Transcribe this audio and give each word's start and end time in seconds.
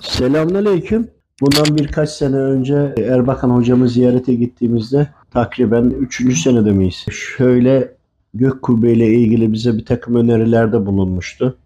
Selamünaleyküm. 0.00 1.10
Bundan 1.40 1.78
birkaç 1.78 2.10
sene 2.10 2.36
önce 2.36 2.94
Erbakan 2.98 3.50
hocamı 3.50 3.88
ziyarete 3.88 4.34
gittiğimizde 4.34 5.08
takriben 5.30 5.84
3. 5.84 6.38
senede 6.42 6.72
miyiz? 6.72 7.04
Şöyle 7.10 7.96
gök 8.34 8.62
kubbe 8.62 8.92
ile 8.92 9.06
ilgili 9.14 9.52
bize 9.52 9.74
bir 9.74 9.84
takım 9.84 10.14
önerilerde 10.14 10.86
bulunmuştu. 10.86 11.58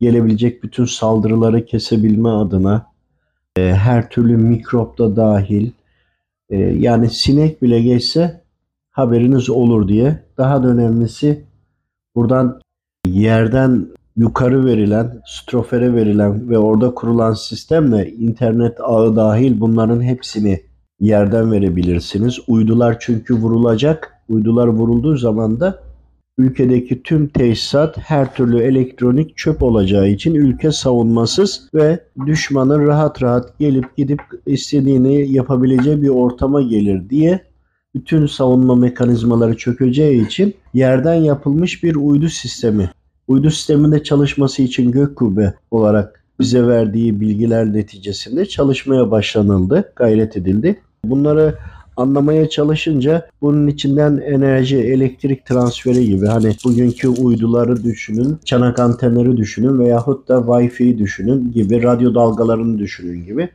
Gelebilecek 0.00 0.62
bütün 0.62 0.84
saldırıları 0.84 1.66
kesebilme 1.66 2.28
adına 2.28 2.86
e, 3.56 3.62
her 3.62 4.10
türlü 4.10 4.36
mikrop 4.36 4.98
da 4.98 5.16
dahil 5.16 5.70
e, 6.50 6.56
yani 6.58 7.10
sinek 7.10 7.62
bile 7.62 7.82
geçse 7.82 8.42
haberiniz 8.90 9.50
olur 9.50 9.88
diye. 9.88 10.22
Daha 10.38 10.62
da 10.62 10.68
önemlisi 10.68 11.44
buradan 12.14 12.60
yerden 13.06 13.86
yukarı 14.16 14.66
verilen, 14.66 15.22
strofere 15.26 15.94
verilen 15.94 16.50
ve 16.50 16.58
orada 16.58 16.94
kurulan 16.94 17.32
sistemle 17.32 18.10
internet 18.10 18.80
ağı 18.80 19.16
dahil 19.16 19.60
bunların 19.60 20.02
hepsini 20.02 20.60
yerden 21.00 21.52
verebilirsiniz. 21.52 22.38
Uydular 22.48 22.96
çünkü 23.00 23.34
vurulacak. 23.34 24.12
Uydular 24.28 24.66
vurulduğu 24.66 25.16
zaman 25.16 25.60
da 25.60 25.78
ülkedeki 26.38 27.02
tüm 27.02 27.28
tesisat 27.28 27.98
her 27.98 28.34
türlü 28.34 28.60
elektronik 28.60 29.36
çöp 29.36 29.62
olacağı 29.62 30.08
için 30.08 30.34
ülke 30.34 30.72
savunmasız 30.72 31.68
ve 31.74 32.00
düşmanın 32.26 32.86
rahat 32.86 33.22
rahat 33.22 33.58
gelip 33.58 33.96
gidip 33.96 34.20
istediğini 34.46 35.32
yapabileceği 35.32 36.02
bir 36.02 36.08
ortama 36.08 36.62
gelir 36.62 37.10
diye 37.10 37.40
bütün 37.94 38.26
savunma 38.26 38.74
mekanizmaları 38.74 39.56
çökeceği 39.56 40.26
için 40.26 40.54
yerden 40.74 41.14
yapılmış 41.14 41.82
bir 41.82 41.96
uydu 41.96 42.28
sistemi 42.28 42.90
uydu 43.32 43.50
sisteminde 43.50 44.02
çalışması 44.02 44.62
için 44.62 44.90
gök 44.90 45.16
kubbe 45.16 45.54
olarak 45.70 46.24
bize 46.40 46.66
verdiği 46.66 47.20
bilgiler 47.20 47.72
neticesinde 47.72 48.46
çalışmaya 48.46 49.10
başlanıldı, 49.10 49.92
gayret 49.96 50.36
edildi. 50.36 50.80
Bunları 51.04 51.58
anlamaya 51.96 52.48
çalışınca 52.48 53.28
bunun 53.42 53.66
içinden 53.66 54.16
enerji, 54.16 54.76
elektrik 54.78 55.46
transferi 55.46 56.06
gibi 56.06 56.26
hani 56.26 56.56
bugünkü 56.64 57.08
uyduları 57.08 57.84
düşünün, 57.84 58.38
çanak 58.44 58.78
antenleri 58.78 59.36
düşünün 59.36 59.78
veyahut 59.78 60.28
da 60.28 60.34
Wi-Fi 60.34 60.98
düşünün 60.98 61.52
gibi, 61.52 61.82
radyo 61.82 62.14
dalgalarını 62.14 62.78
düşünün 62.78 63.24
gibi. 63.24 63.48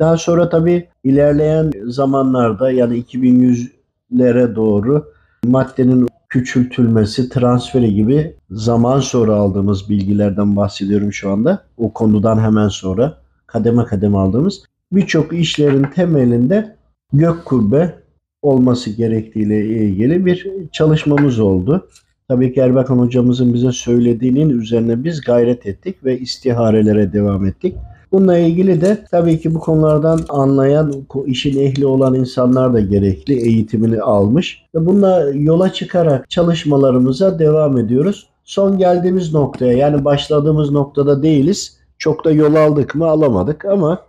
Daha 0.00 0.16
sonra 0.16 0.48
tabii 0.48 0.88
ilerleyen 1.04 1.72
zamanlarda 1.86 2.70
yani 2.70 3.02
2100'lere 3.02 4.56
doğru 4.56 5.13
maddenin 5.44 6.08
küçültülmesi, 6.28 7.28
transferi 7.28 7.94
gibi 7.94 8.34
zaman 8.50 9.00
sonra 9.00 9.34
aldığımız 9.34 9.90
bilgilerden 9.90 10.56
bahsediyorum 10.56 11.12
şu 11.12 11.30
anda. 11.30 11.64
O 11.76 11.92
konudan 11.92 12.38
hemen 12.38 12.68
sonra 12.68 13.18
kademe 13.46 13.84
kademe 13.84 14.18
aldığımız 14.18 14.62
birçok 14.92 15.32
işlerin 15.32 15.82
temelinde 15.94 16.76
gök 17.12 17.44
kubbe 17.44 17.94
olması 18.42 18.90
gerektiğiyle 18.90 19.64
ilgili 19.64 20.26
bir 20.26 20.46
çalışmamız 20.72 21.40
oldu. 21.40 21.88
Tabii 22.28 22.54
ki 22.54 22.60
Erbakan 22.60 22.98
hocamızın 22.98 23.54
bize 23.54 23.72
söylediğinin 23.72 24.50
üzerine 24.50 25.04
biz 25.04 25.20
gayret 25.20 25.66
ettik 25.66 26.04
ve 26.04 26.18
istiharelere 26.18 27.12
devam 27.12 27.46
ettik. 27.46 27.74
Bununla 28.14 28.38
ilgili 28.38 28.80
de 28.80 29.04
tabii 29.10 29.40
ki 29.40 29.54
bu 29.54 29.60
konulardan 29.60 30.20
anlayan, 30.28 30.92
işin 31.26 31.60
ehli 31.60 31.86
olan 31.86 32.14
insanlar 32.14 32.74
da 32.74 32.80
gerekli 32.80 33.34
eğitimini 33.34 34.00
almış. 34.00 34.62
Ve 34.74 34.86
bununla 34.86 35.30
yola 35.34 35.72
çıkarak 35.72 36.30
çalışmalarımıza 36.30 37.38
devam 37.38 37.78
ediyoruz. 37.78 38.28
Son 38.44 38.78
geldiğimiz 38.78 39.34
noktaya 39.34 39.72
yani 39.72 40.04
başladığımız 40.04 40.70
noktada 40.70 41.22
değiliz. 41.22 41.76
Çok 41.98 42.24
da 42.24 42.30
yol 42.30 42.54
aldık 42.54 42.94
mı 42.94 43.06
alamadık 43.06 43.64
ama 43.64 44.02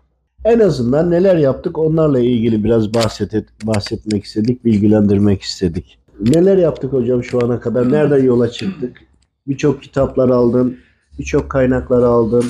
en 0.43 0.59
azından 0.59 1.11
neler 1.11 1.37
yaptık 1.37 1.77
onlarla 1.77 2.19
ilgili 2.19 2.63
biraz 2.63 2.93
bahset, 2.93 3.33
bahsetmek 3.63 4.23
istedik, 4.23 4.65
bilgilendirmek 4.65 5.41
istedik. 5.41 5.97
Neler 6.19 6.57
yaptık 6.57 6.93
hocam 6.93 7.23
şu 7.23 7.45
ana 7.45 7.59
kadar? 7.59 7.91
Nereden 7.91 8.23
yola 8.23 8.51
çıktık? 8.51 8.97
Birçok 9.47 9.83
kitaplar 9.83 10.29
aldın, 10.29 10.77
birçok 11.19 11.49
kaynaklar 11.49 12.03
aldın. 12.03 12.43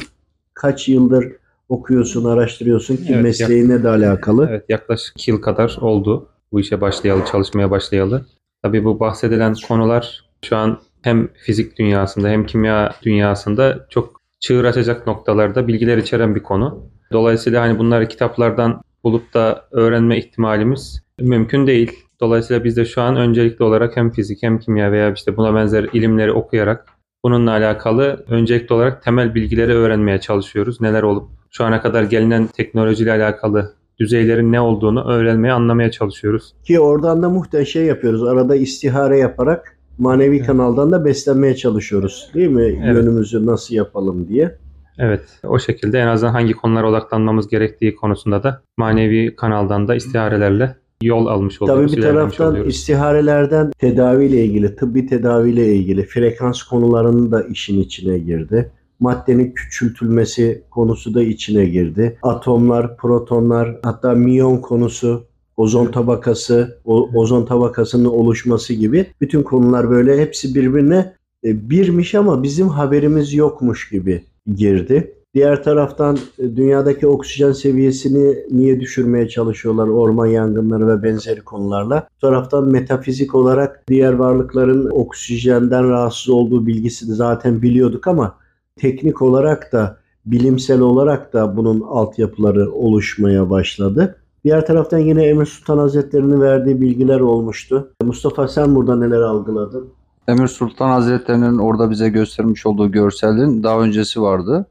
Kaç 0.53 0.88
yıldır 0.88 1.44
okuyorsun, 1.70 2.26
araştırıyorsun 2.26 2.98
ki 2.98 3.06
Evet, 3.09 3.24
mesleğine 3.24 3.84
de 3.84 3.90
alakalı. 3.90 4.48
Evet 4.50 4.66
yaklaşık 4.70 5.14
2 5.18 5.31
yıl 5.31 5.42
kadar 5.42 5.78
oldu 5.81 6.30
bu 6.52 6.59
işe 6.59 6.81
başlayalı, 6.81 7.26
çalışmaya 7.31 7.72
başlayalı. 7.72 8.26
Tabii 8.64 8.86
bu 8.86 9.00
bahsedilen 9.00 9.56
konular 9.68 10.25
şu 10.46 10.58
an 10.58 10.80
hem 11.02 11.28
fizik 11.34 11.78
dünyasında 11.78 12.30
hem 12.30 12.46
kimya 12.46 12.96
dünyasında 13.04 13.86
çok 13.90 14.22
çığır 14.40 14.66
açacak 14.66 15.08
noktalarda 15.08 15.68
bilgiler 15.68 15.98
içeren 15.98 16.36
bir 16.36 16.44
konu. 16.44 16.90
Dolayısıyla 17.12 17.62
hani 17.62 17.80
bunları 17.80 18.08
kitaplardan 18.08 18.81
bulup 19.04 19.34
da 19.34 19.68
öğrenme 19.72 20.18
ihtimalimiz 20.18 21.02
mümkün 21.20 21.68
değil. 21.68 21.92
Dolayısıyla 22.20 22.64
biz 22.64 22.78
de 22.78 22.86
şu 22.86 23.02
an 23.02 23.16
öncelikli 23.16 23.64
olarak 23.64 23.98
hem 23.98 24.12
fizik 24.12 24.44
hem 24.44 24.59
kimya 24.59 24.92
veya 24.92 25.14
işte 25.14 25.38
buna 25.38 25.56
benzer 25.56 25.84
ilimleri 25.94 26.31
okuyarak 26.31 26.86
bununla 27.24 27.52
alakalı 27.52 28.25
öncelikli 28.30 28.74
olarak 28.74 29.04
temel 29.04 29.36
bilgileri 29.36 29.74
öğrenmeye 29.74 30.20
çalışıyoruz. 30.20 30.81
Neler 30.81 31.04
olup 31.04 31.30
şu 31.58 31.64
ana 31.64 31.82
kadar 31.82 32.04
gelinen 32.04 32.48
teknolojiyle 32.48 33.12
alakalı 33.12 33.74
düzeylerin 34.00 34.52
ne 34.52 34.62
olduğunu 34.62 35.04
öğrenmeye, 35.04 35.54
anlamaya 35.54 35.92
çalışıyoruz. 35.92 36.54
Ki 36.64 36.80
oradan 36.80 37.24
da 37.24 37.30
muhtemelen 37.30 37.66
şey 37.66 37.86
yapıyoruz. 37.86 38.24
Arada 38.24 38.56
istihare 38.56 39.18
yaparak 39.18 39.78
manevi 39.98 40.38
Evet. 40.38 40.48
kanaldan 40.48 40.92
da 40.92 41.06
beslenmeye 41.06 41.56
çalışıyoruz. 41.56 42.30
Değil 42.34 42.48
mi? 42.48 42.82
Evet. 42.86 42.96
Yönümüzü 42.96 43.46
nasıl 43.46 43.76
yapalım 43.76 44.28
diye. 44.28 44.58
Evet, 44.98 45.22
o 45.44 45.60
şekilde 45.60 46.00
en 46.00 46.08
azından 46.08 46.34
hangi 46.34 46.54
konulara 46.54 46.90
odaklanmamız 46.90 47.48
gerektiği 47.48 47.96
konusunda 47.96 48.44
da 48.44 48.62
manevi 48.78 49.36
kanaldan 49.36 49.88
da 49.88 49.96
istiharelerle 49.96 50.76
yol 51.02 51.26
almış 51.26 51.62
oluyoruz. 51.62 51.92
Tabii 51.92 52.02
bir 52.02 52.08
taraftan 52.08 52.52
oluyoruz. 52.52 52.76
istiharelerden 52.76 53.72
tedaviyle 53.80 54.46
ilgili, 54.46 54.76
tıbbi 54.76 55.08
tedaviyle 55.08 55.76
ilgili 55.76 56.06
frekans 56.06 56.64
konularının 56.64 57.32
da 57.32 57.44
işin 57.44 57.82
içine 57.82 58.18
girdi. 58.18 58.72
Maddenin 59.00 59.51
küçültülmesi 59.51 60.63
konusu 60.72 61.13
da 61.13 61.23
içine 61.23 61.66
girdi. 61.66 62.17
Atomlar, 62.23 62.97
protonlar, 62.97 63.79
hatta 63.83 64.13
miyon 64.13 64.57
konusu, 64.57 65.23
ozon 65.57 65.85
tabakası, 65.85 66.78
o, 66.85 67.09
ozon 67.13 67.45
tabakasının 67.45 68.06
oluşması 68.06 68.73
gibi 68.73 69.06
bütün 69.22 69.44
konular 69.44 69.89
böyle 69.89 70.22
hepsi 70.22 70.56
birbirine 70.56 71.13
e, 71.44 71.69
birmiş 71.69 72.16
ama 72.16 72.44
bizim 72.44 72.67
haberimiz 72.67 73.33
yokmuş 73.33 73.89
gibi 73.89 74.23
girdi. 74.56 75.12
Diğer 75.33 75.63
taraftan 75.63 76.17
e, 76.39 76.56
dünyadaki 76.56 77.07
oksijen 77.07 77.51
seviyesini 77.51 78.38
niye 78.51 78.79
düşürmeye 78.79 79.29
çalışıyorlar 79.29 79.88
orman 79.88 80.25
yangınları 80.25 80.88
ve 80.88 81.03
benzeri 81.03 81.41
konularla. 81.41 82.07
Bu 82.16 82.19
taraftan 82.27 82.67
metafizik 82.67 83.35
olarak 83.35 83.83
diğer 83.88 84.13
varlıkların 84.13 84.89
oksijenden 84.91 85.89
rahatsız 85.89 86.29
olduğu 86.29 86.67
bilgisini 86.67 87.16
zaten 87.16 87.62
biliyorduk 87.62 88.07
ama 88.07 88.35
teknik 88.80 89.22
olarak 89.22 89.72
da 89.72 89.97
bilimsel 90.25 90.80
olarak 90.80 91.34
da 91.34 91.58
bunun 91.58 91.81
altyapıları 91.81 92.72
oluşmaya 92.72 93.50
başladı. 93.50 94.16
Diğer 94.44 94.66
taraftan 94.66 94.97
yine 94.97 95.24
Emir 95.24 95.46
Sultan 95.46 95.78
Hazretleri'nin 95.78 96.41
verdiği 96.41 96.81
bilgiler 96.81 97.19
olmuştu. 97.19 97.91
Mustafa 98.03 98.47
sen 98.47 98.75
burada 98.75 98.96
neler 98.96 99.22
algıladın? 99.22 99.88
Emir 100.28 100.47
Sultan 100.47 100.90
Hazretleri'nin 100.90 101.58
orada 101.58 101.91
bize 101.91 102.09
göstermiş 102.09 102.66
olduğu 102.66 102.91
görselin 102.91 103.63
daha 103.63 103.80
öncesi 103.80 104.22
vardı. 104.22 104.66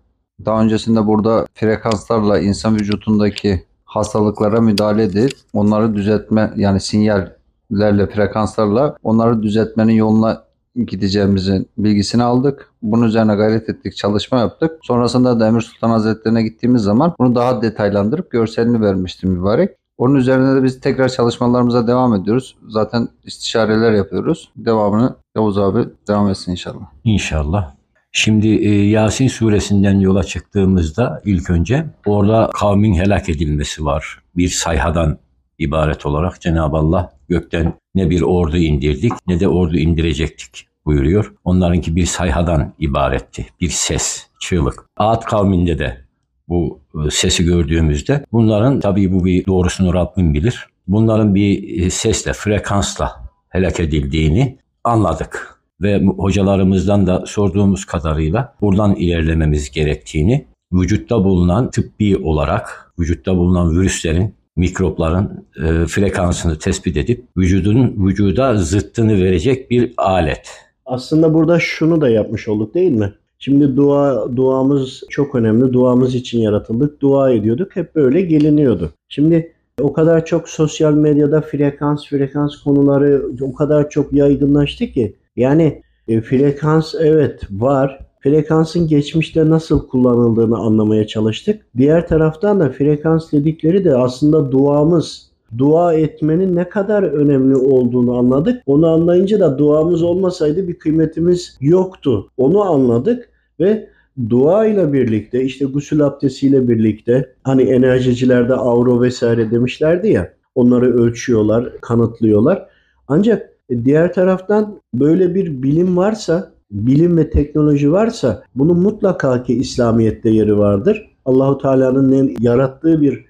Daha 0.44 0.62
öncesinde 0.62 1.06
burada 1.06 1.46
frekanslarla 1.54 2.38
insan 2.38 2.74
vücudundaki 2.74 3.64
hastalıklara 3.84 4.60
müdahale 4.60 5.02
edip 5.02 5.32
onları 5.52 5.94
düzeltme 5.94 6.52
yani 6.56 6.80
sinyallerle 6.80 8.06
frekanslarla 8.06 8.96
onları 9.02 9.42
düzeltmenin 9.42 9.92
yoluna 9.92 10.43
gideceğimizin 10.76 11.68
bilgisini 11.78 12.22
aldık. 12.22 12.70
Bunun 12.82 13.06
üzerine 13.06 13.34
gayret 13.34 13.68
ettik, 13.68 13.96
çalışma 13.96 14.38
yaptık. 14.38 14.72
Sonrasında 14.82 15.40
da 15.40 15.48
Emir 15.48 15.60
Sultan 15.60 15.90
Hazretleri'ne 15.90 16.42
gittiğimiz 16.42 16.82
zaman 16.82 17.14
bunu 17.18 17.34
daha 17.34 17.62
detaylandırıp 17.62 18.30
görselini 18.30 18.80
vermiştim 18.80 19.30
mübarek. 19.30 19.70
Onun 19.98 20.14
üzerine 20.14 20.56
de 20.56 20.64
biz 20.64 20.80
tekrar 20.80 21.08
çalışmalarımıza 21.08 21.86
devam 21.86 22.14
ediyoruz. 22.14 22.56
Zaten 22.68 23.08
istişareler 23.24 23.92
yapıyoruz. 23.92 24.50
Devamını 24.56 25.16
Yavuz 25.36 25.58
abi 25.58 25.84
devam 26.08 26.28
etsin 26.28 26.52
inşallah. 26.52 26.86
İnşallah. 27.04 27.74
Şimdi 28.16 28.48
e, 28.48 28.88
Yasin 28.88 29.28
suresinden 29.28 29.98
yola 29.98 30.24
çıktığımızda 30.24 31.22
ilk 31.24 31.50
önce 31.50 31.86
orada 32.06 32.50
kavmin 32.54 32.94
helak 32.94 33.28
edilmesi 33.28 33.84
var. 33.84 34.22
Bir 34.36 34.48
sayhadan 34.48 35.18
ibaret 35.58 36.06
olarak 36.06 36.40
Cenab-ı 36.40 36.76
Allah 36.76 37.12
gökten 37.28 37.74
ne 37.94 38.10
bir 38.10 38.22
ordu 38.22 38.56
indirdik 38.56 39.12
ne 39.26 39.40
de 39.40 39.48
ordu 39.48 39.76
indirecektik 39.76 40.68
buyuruyor. 40.86 41.34
Onlarınki 41.44 41.96
bir 41.96 42.06
sayhadan 42.06 42.74
ibaretti. 42.78 43.46
Bir 43.60 43.68
ses, 43.68 44.26
çığlık. 44.40 44.86
Ad 44.96 45.22
kavminde 45.22 45.78
de 45.78 46.04
bu 46.48 46.80
e, 46.94 47.10
sesi 47.10 47.44
gördüğümüzde 47.44 48.24
bunların 48.32 48.80
tabii 48.80 49.12
bu 49.12 49.24
bir 49.24 49.46
doğrusunu 49.46 49.94
Rabbim 49.94 50.34
bilir. 50.34 50.66
Bunların 50.88 51.34
bir 51.34 51.80
e, 51.82 51.90
sesle, 51.90 52.32
frekansla 52.32 53.12
helak 53.48 53.80
edildiğini 53.80 54.58
anladık 54.84 55.60
ve 55.80 56.04
hocalarımızdan 56.04 57.06
da 57.06 57.24
sorduğumuz 57.26 57.84
kadarıyla 57.84 58.54
buradan 58.60 58.94
ilerlememiz 58.94 59.70
gerektiğini 59.70 60.46
vücutta 60.72 61.24
bulunan 61.24 61.70
tıbbi 61.70 62.16
olarak 62.16 62.92
vücutta 62.98 63.36
bulunan 63.36 63.70
virüslerin 63.70 64.34
mikropların 64.56 65.46
e, 65.56 65.86
frekansını 65.86 66.58
tespit 66.58 66.96
edip 66.96 67.24
vücudun 67.36 68.06
vücuda 68.06 68.56
zıttını 68.56 69.24
verecek 69.24 69.70
bir 69.70 69.94
alet. 69.96 70.50
Aslında 70.86 71.34
burada 71.34 71.60
şunu 71.60 72.00
da 72.00 72.08
yapmış 72.08 72.48
olduk 72.48 72.74
değil 72.74 72.92
mi? 72.92 73.14
Şimdi 73.38 73.76
dua 73.76 74.36
duamız 74.36 75.02
çok 75.10 75.34
önemli. 75.34 75.72
Duamız 75.72 76.14
için 76.14 76.40
yaratıldık. 76.40 77.00
Dua 77.00 77.30
ediyorduk. 77.30 77.76
Hep 77.76 77.94
böyle 77.94 78.20
geliniyordu. 78.20 78.92
Şimdi 79.08 79.52
o 79.80 79.92
kadar 79.92 80.24
çok 80.24 80.48
sosyal 80.48 80.94
medyada 80.94 81.40
frekans 81.40 82.06
frekans 82.06 82.56
konuları 82.56 83.22
o 83.40 83.54
kadar 83.54 83.90
çok 83.90 84.12
yaygınlaştı 84.12 84.86
ki 84.86 85.16
yani 85.36 85.82
e, 86.08 86.20
frekans 86.20 86.94
evet 87.00 87.42
var. 87.50 88.03
Frekansın 88.24 88.88
geçmişte 88.88 89.50
nasıl 89.50 89.88
kullanıldığını 89.88 90.58
anlamaya 90.58 91.06
çalıştık. 91.06 91.62
Diğer 91.76 92.08
taraftan 92.08 92.60
da 92.60 92.70
frekans 92.70 93.32
dedikleri 93.32 93.84
de 93.84 93.96
aslında 93.96 94.52
duamız, 94.52 95.30
dua 95.58 95.94
etmenin 95.94 96.56
ne 96.56 96.68
kadar 96.68 97.02
önemli 97.02 97.56
olduğunu 97.56 98.18
anladık. 98.18 98.62
Onu 98.66 98.88
anlayınca 98.88 99.40
da 99.40 99.58
duamız 99.58 100.02
olmasaydı 100.02 100.68
bir 100.68 100.78
kıymetimiz 100.78 101.56
yoktu. 101.60 102.28
Onu 102.36 102.62
anladık 102.62 103.28
ve 103.60 103.88
dua 104.30 104.66
ile 104.66 104.92
birlikte 104.92 105.42
işte 105.42 105.64
gusül 105.64 106.02
abdestiyle 106.02 106.68
birlikte 106.68 107.32
hani 107.42 107.62
enerjicilerde 107.62 108.54
avro 108.54 109.02
vesaire 109.02 109.50
demişlerdi 109.50 110.08
ya 110.08 110.32
onları 110.54 111.02
ölçüyorlar, 111.02 111.80
kanıtlıyorlar. 111.80 112.66
Ancak 113.08 113.50
diğer 113.84 114.12
taraftan 114.12 114.80
böyle 114.94 115.34
bir 115.34 115.62
bilim 115.62 115.96
varsa, 115.96 116.53
bilim 116.70 117.16
ve 117.16 117.30
teknoloji 117.30 117.92
varsa 117.92 118.42
bunun 118.54 118.78
mutlaka 118.78 119.42
ki 119.42 119.54
İslamiyet'te 119.54 120.30
yeri 120.30 120.58
vardır. 120.58 121.10
Allahu 121.24 121.58
Teala'nın 121.58 122.36
yarattığı 122.40 123.00
bir 123.00 123.24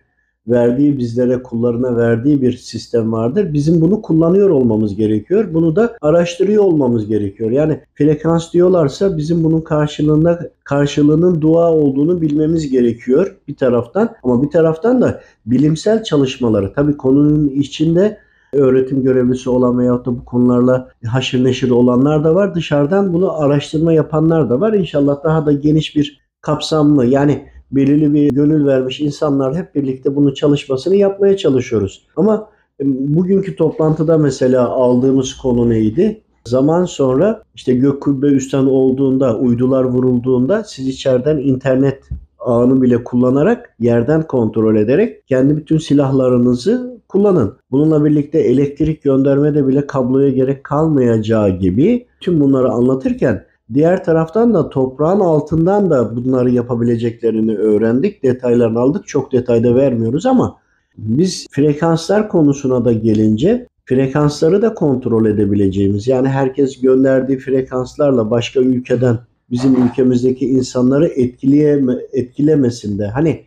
verdiği 0.48 0.98
bizlere 0.98 1.42
kullarına 1.42 1.96
verdiği 1.96 2.42
bir 2.42 2.52
sistem 2.52 3.12
vardır. 3.12 3.52
Bizim 3.52 3.80
bunu 3.80 4.02
kullanıyor 4.02 4.50
olmamız 4.50 4.96
gerekiyor. 4.96 5.54
Bunu 5.54 5.76
da 5.76 5.96
araştırıyor 6.00 6.64
olmamız 6.64 7.06
gerekiyor. 7.06 7.50
Yani 7.50 7.80
frekans 7.94 8.52
diyorlarsa 8.52 9.16
bizim 9.16 9.44
bunun 9.44 9.60
karşılığında 9.60 10.50
karşılığının 10.64 11.40
dua 11.40 11.72
olduğunu 11.72 12.20
bilmemiz 12.20 12.70
gerekiyor 12.70 13.36
bir 13.48 13.56
taraftan. 13.56 14.14
Ama 14.22 14.42
bir 14.42 14.50
taraftan 14.50 15.02
da 15.02 15.20
bilimsel 15.46 16.04
çalışmaları 16.04 16.72
tabii 16.72 16.96
konunun 16.96 17.48
içinde 17.48 18.18
öğretim 18.54 19.02
görevlisi 19.02 19.50
olan 19.50 19.78
veyahut 19.78 20.06
da 20.06 20.16
bu 20.16 20.24
konularla 20.24 20.88
haşır 21.06 21.44
neşir 21.44 21.70
olanlar 21.70 22.24
da 22.24 22.34
var. 22.34 22.54
Dışarıdan 22.54 23.12
bunu 23.12 23.40
araştırma 23.40 23.92
yapanlar 23.92 24.50
da 24.50 24.60
var. 24.60 24.72
İnşallah 24.72 25.24
daha 25.24 25.46
da 25.46 25.52
geniş 25.52 25.96
bir 25.96 26.20
kapsamlı 26.40 27.06
yani 27.06 27.46
belirli 27.70 28.14
bir 28.14 28.30
gönül 28.30 28.66
vermiş 28.66 29.00
insanlar 29.00 29.56
hep 29.56 29.74
birlikte 29.74 30.16
bunun 30.16 30.34
çalışmasını 30.34 30.96
yapmaya 30.96 31.36
çalışıyoruz. 31.36 32.06
Ama 32.16 32.48
bugünkü 32.82 33.56
toplantıda 33.56 34.18
mesela 34.18 34.68
aldığımız 34.68 35.34
konu 35.34 35.70
neydi? 35.70 36.20
Zaman 36.44 36.84
sonra 36.84 37.42
işte 37.54 37.74
gök 37.74 38.02
kubbe 38.02 38.26
üstten 38.26 38.66
olduğunda, 38.66 39.38
uydular 39.38 39.84
vurulduğunda 39.84 40.64
siz 40.64 40.88
içeriden 40.88 41.38
internet 41.38 42.08
ağını 42.44 42.82
bile 42.82 43.04
kullanarak 43.04 43.74
yerden 43.80 44.22
kontrol 44.22 44.76
ederek 44.76 45.26
kendi 45.26 45.56
bütün 45.56 45.78
silahlarınızı 45.78 47.00
kullanın. 47.08 47.56
Bununla 47.70 48.04
birlikte 48.04 48.38
elektrik 48.38 49.02
göndermede 49.02 49.66
bile 49.66 49.86
kabloya 49.86 50.30
gerek 50.30 50.64
kalmayacağı 50.64 51.50
gibi 51.50 52.06
tüm 52.20 52.40
bunları 52.40 52.70
anlatırken 52.70 53.44
Diğer 53.74 54.04
taraftan 54.04 54.54
da 54.54 54.68
toprağın 54.68 55.20
altından 55.20 55.90
da 55.90 56.16
bunları 56.16 56.50
yapabileceklerini 56.50 57.56
öğrendik. 57.56 58.22
Detaylarını 58.22 58.78
aldık. 58.78 59.06
Çok 59.06 59.32
detayda 59.32 59.74
vermiyoruz 59.74 60.26
ama 60.26 60.56
biz 60.98 61.46
frekanslar 61.50 62.28
konusuna 62.28 62.84
da 62.84 62.92
gelince 62.92 63.66
frekansları 63.84 64.62
da 64.62 64.74
kontrol 64.74 65.26
edebileceğimiz 65.26 66.08
yani 66.08 66.28
herkes 66.28 66.80
gönderdiği 66.80 67.38
frekanslarla 67.38 68.30
başka 68.30 68.60
ülkeden 68.60 69.18
bizim 69.50 69.86
ülkemizdeki 69.86 70.46
insanları 70.46 71.06
etkileyeme, 71.06 71.96
etkilemesin 72.12 72.98
de 72.98 73.06
hani 73.06 73.44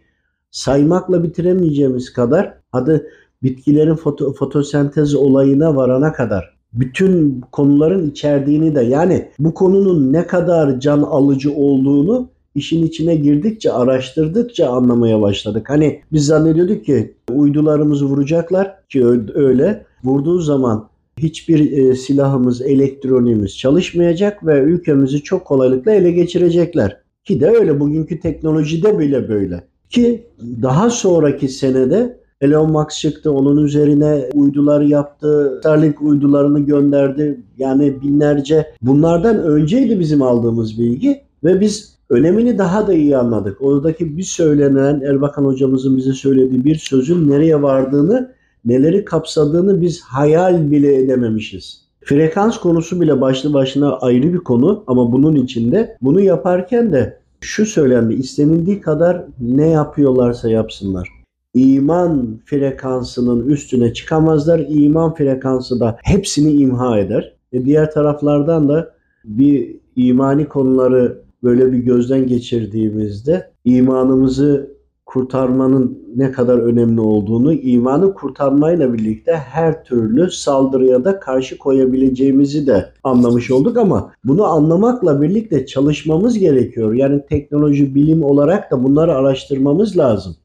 saymakla 0.51 1.23
bitiremeyeceğimiz 1.23 2.13
kadar 2.13 2.53
adı 2.73 3.07
bitkilerin 3.43 3.95
foto, 3.95 4.33
fotosentez 4.33 5.15
olayına 5.15 5.75
varana 5.75 6.13
kadar 6.13 6.57
bütün 6.73 7.41
konuların 7.51 8.09
içerdiğini 8.09 8.75
de 8.75 8.81
yani 8.81 9.29
bu 9.39 9.53
konunun 9.53 10.13
ne 10.13 10.27
kadar 10.27 10.79
can 10.79 11.01
alıcı 11.01 11.53
olduğunu 11.53 12.29
işin 12.55 12.83
içine 12.83 13.15
girdikçe, 13.15 13.71
araştırdıkça 13.71 14.69
anlamaya 14.69 15.21
başladık. 15.21 15.69
Hani 15.69 16.01
biz 16.11 16.25
zannediyorduk 16.25 16.85
ki 16.85 17.15
uydularımızı 17.31 18.05
vuracaklar 18.05 18.87
ki 18.89 19.05
öyle. 19.35 19.85
Vurduğu 20.03 20.39
zaman 20.39 20.89
hiçbir 21.17 21.71
e, 21.71 21.95
silahımız, 21.95 22.61
elektronimiz 22.61 23.57
çalışmayacak 23.57 24.45
ve 24.45 24.59
ülkemizi 24.59 25.23
çok 25.23 25.45
kolaylıkla 25.45 25.91
ele 25.91 26.11
geçirecekler. 26.11 27.01
Ki 27.25 27.41
de 27.41 27.49
öyle 27.49 27.79
bugünkü 27.79 28.19
teknolojide 28.19 28.99
bile 28.99 29.29
böyle. 29.29 29.63
Ki 29.89 30.27
daha 30.61 30.89
sonraki 30.89 31.47
senede 31.47 32.17
Elon 32.41 32.71
Musk 32.71 32.91
çıktı. 32.91 33.31
Onun 33.31 33.63
üzerine 33.63 34.29
uydular 34.33 34.81
yaptı. 34.81 35.57
Starlink 35.59 36.01
uydularını 36.01 36.59
gönderdi. 36.59 37.39
Yani 37.57 38.01
binlerce. 38.01 38.67
Bunlardan 38.81 39.43
önceydi 39.43 39.99
bizim 39.99 40.21
aldığımız 40.21 40.79
bilgi 40.79 41.21
ve 41.43 41.61
biz 41.61 41.97
önemini 42.09 42.57
daha 42.57 42.87
da 42.87 42.93
iyi 42.93 43.17
anladık. 43.17 43.61
Oradaki 43.61 44.17
bir 44.17 44.23
söylenen 44.23 45.01
Erbakan 45.01 45.45
hocamızın 45.45 45.97
bize 45.97 46.13
söylediği 46.13 46.65
bir 46.65 46.75
sözün 46.75 47.29
nereye 47.29 47.61
vardığını, 47.61 48.31
neleri 48.67 49.05
kapsadığını 49.05 49.81
biz 49.81 50.01
hayal 50.01 50.71
bile 50.71 50.95
edememişiz. 50.95 51.81
Frekans 52.01 52.57
konusu 52.57 53.01
bile 53.01 53.21
başlı 53.21 53.53
başına 53.53 53.97
ayrı 53.97 54.33
bir 54.33 54.37
konu 54.37 54.83
ama 54.87 55.11
bunun 55.11 55.35
içinde 55.35 55.97
bunu 56.01 56.21
yaparken 56.21 56.93
de 56.93 57.17
şu 57.41 57.65
söylendi 57.65 58.13
istenildiği 58.13 58.81
kadar 58.81 59.23
ne 59.39 59.69
yapıyorlarsa 59.69 60.49
yapsınlar 60.49 61.17
iman 61.57 62.39
frekansının 62.45 63.47
üstüne 63.47 63.93
çıkamazlar. 63.93 64.65
İman 64.69 65.15
frekansı 65.15 65.79
da 65.79 65.97
hepsini 66.03 66.51
imha 66.51 66.99
eder. 66.99 67.33
E 67.53 67.65
diğer 67.65 67.91
taraflardan 67.91 68.69
da 68.69 68.93
bir 69.25 69.75
imani 69.95 70.45
konuları 70.45 71.21
böyle 71.43 71.71
bir 71.71 71.77
gözden 71.77 72.27
geçirdiğimizde 72.27 73.51
imanımızı 73.65 74.76
kurtarmanın 75.07 75.99
ne 76.15 76.31
kadar 76.31 76.57
önemli 76.57 77.01
olduğunu, 77.01 77.53
imanı 77.53 78.13
kurtarmayla 78.13 78.93
birlikte 78.93 79.33
her 79.33 79.83
türlü 79.83 80.31
saldırıya 80.31 81.05
da 81.05 81.19
karşı 81.19 81.57
koyabileceğimizi 81.57 82.67
de 82.67 82.89
anlamış 83.03 83.51
olduk 83.51 83.77
ama 83.77 84.11
bunu 84.23 84.43
anlamakla 84.45 85.21
birlikte 85.21 85.65
çalışmamız 85.65 86.39
gerekiyor. 86.39 86.93
Yani 86.93 87.21
teknoloji, 87.29 87.95
bilim 87.95 88.23
olarak 88.23 88.71
da 88.71 88.83
bunları 88.83 89.13
araştırmamız 89.13 89.97
lazım. 89.97 90.35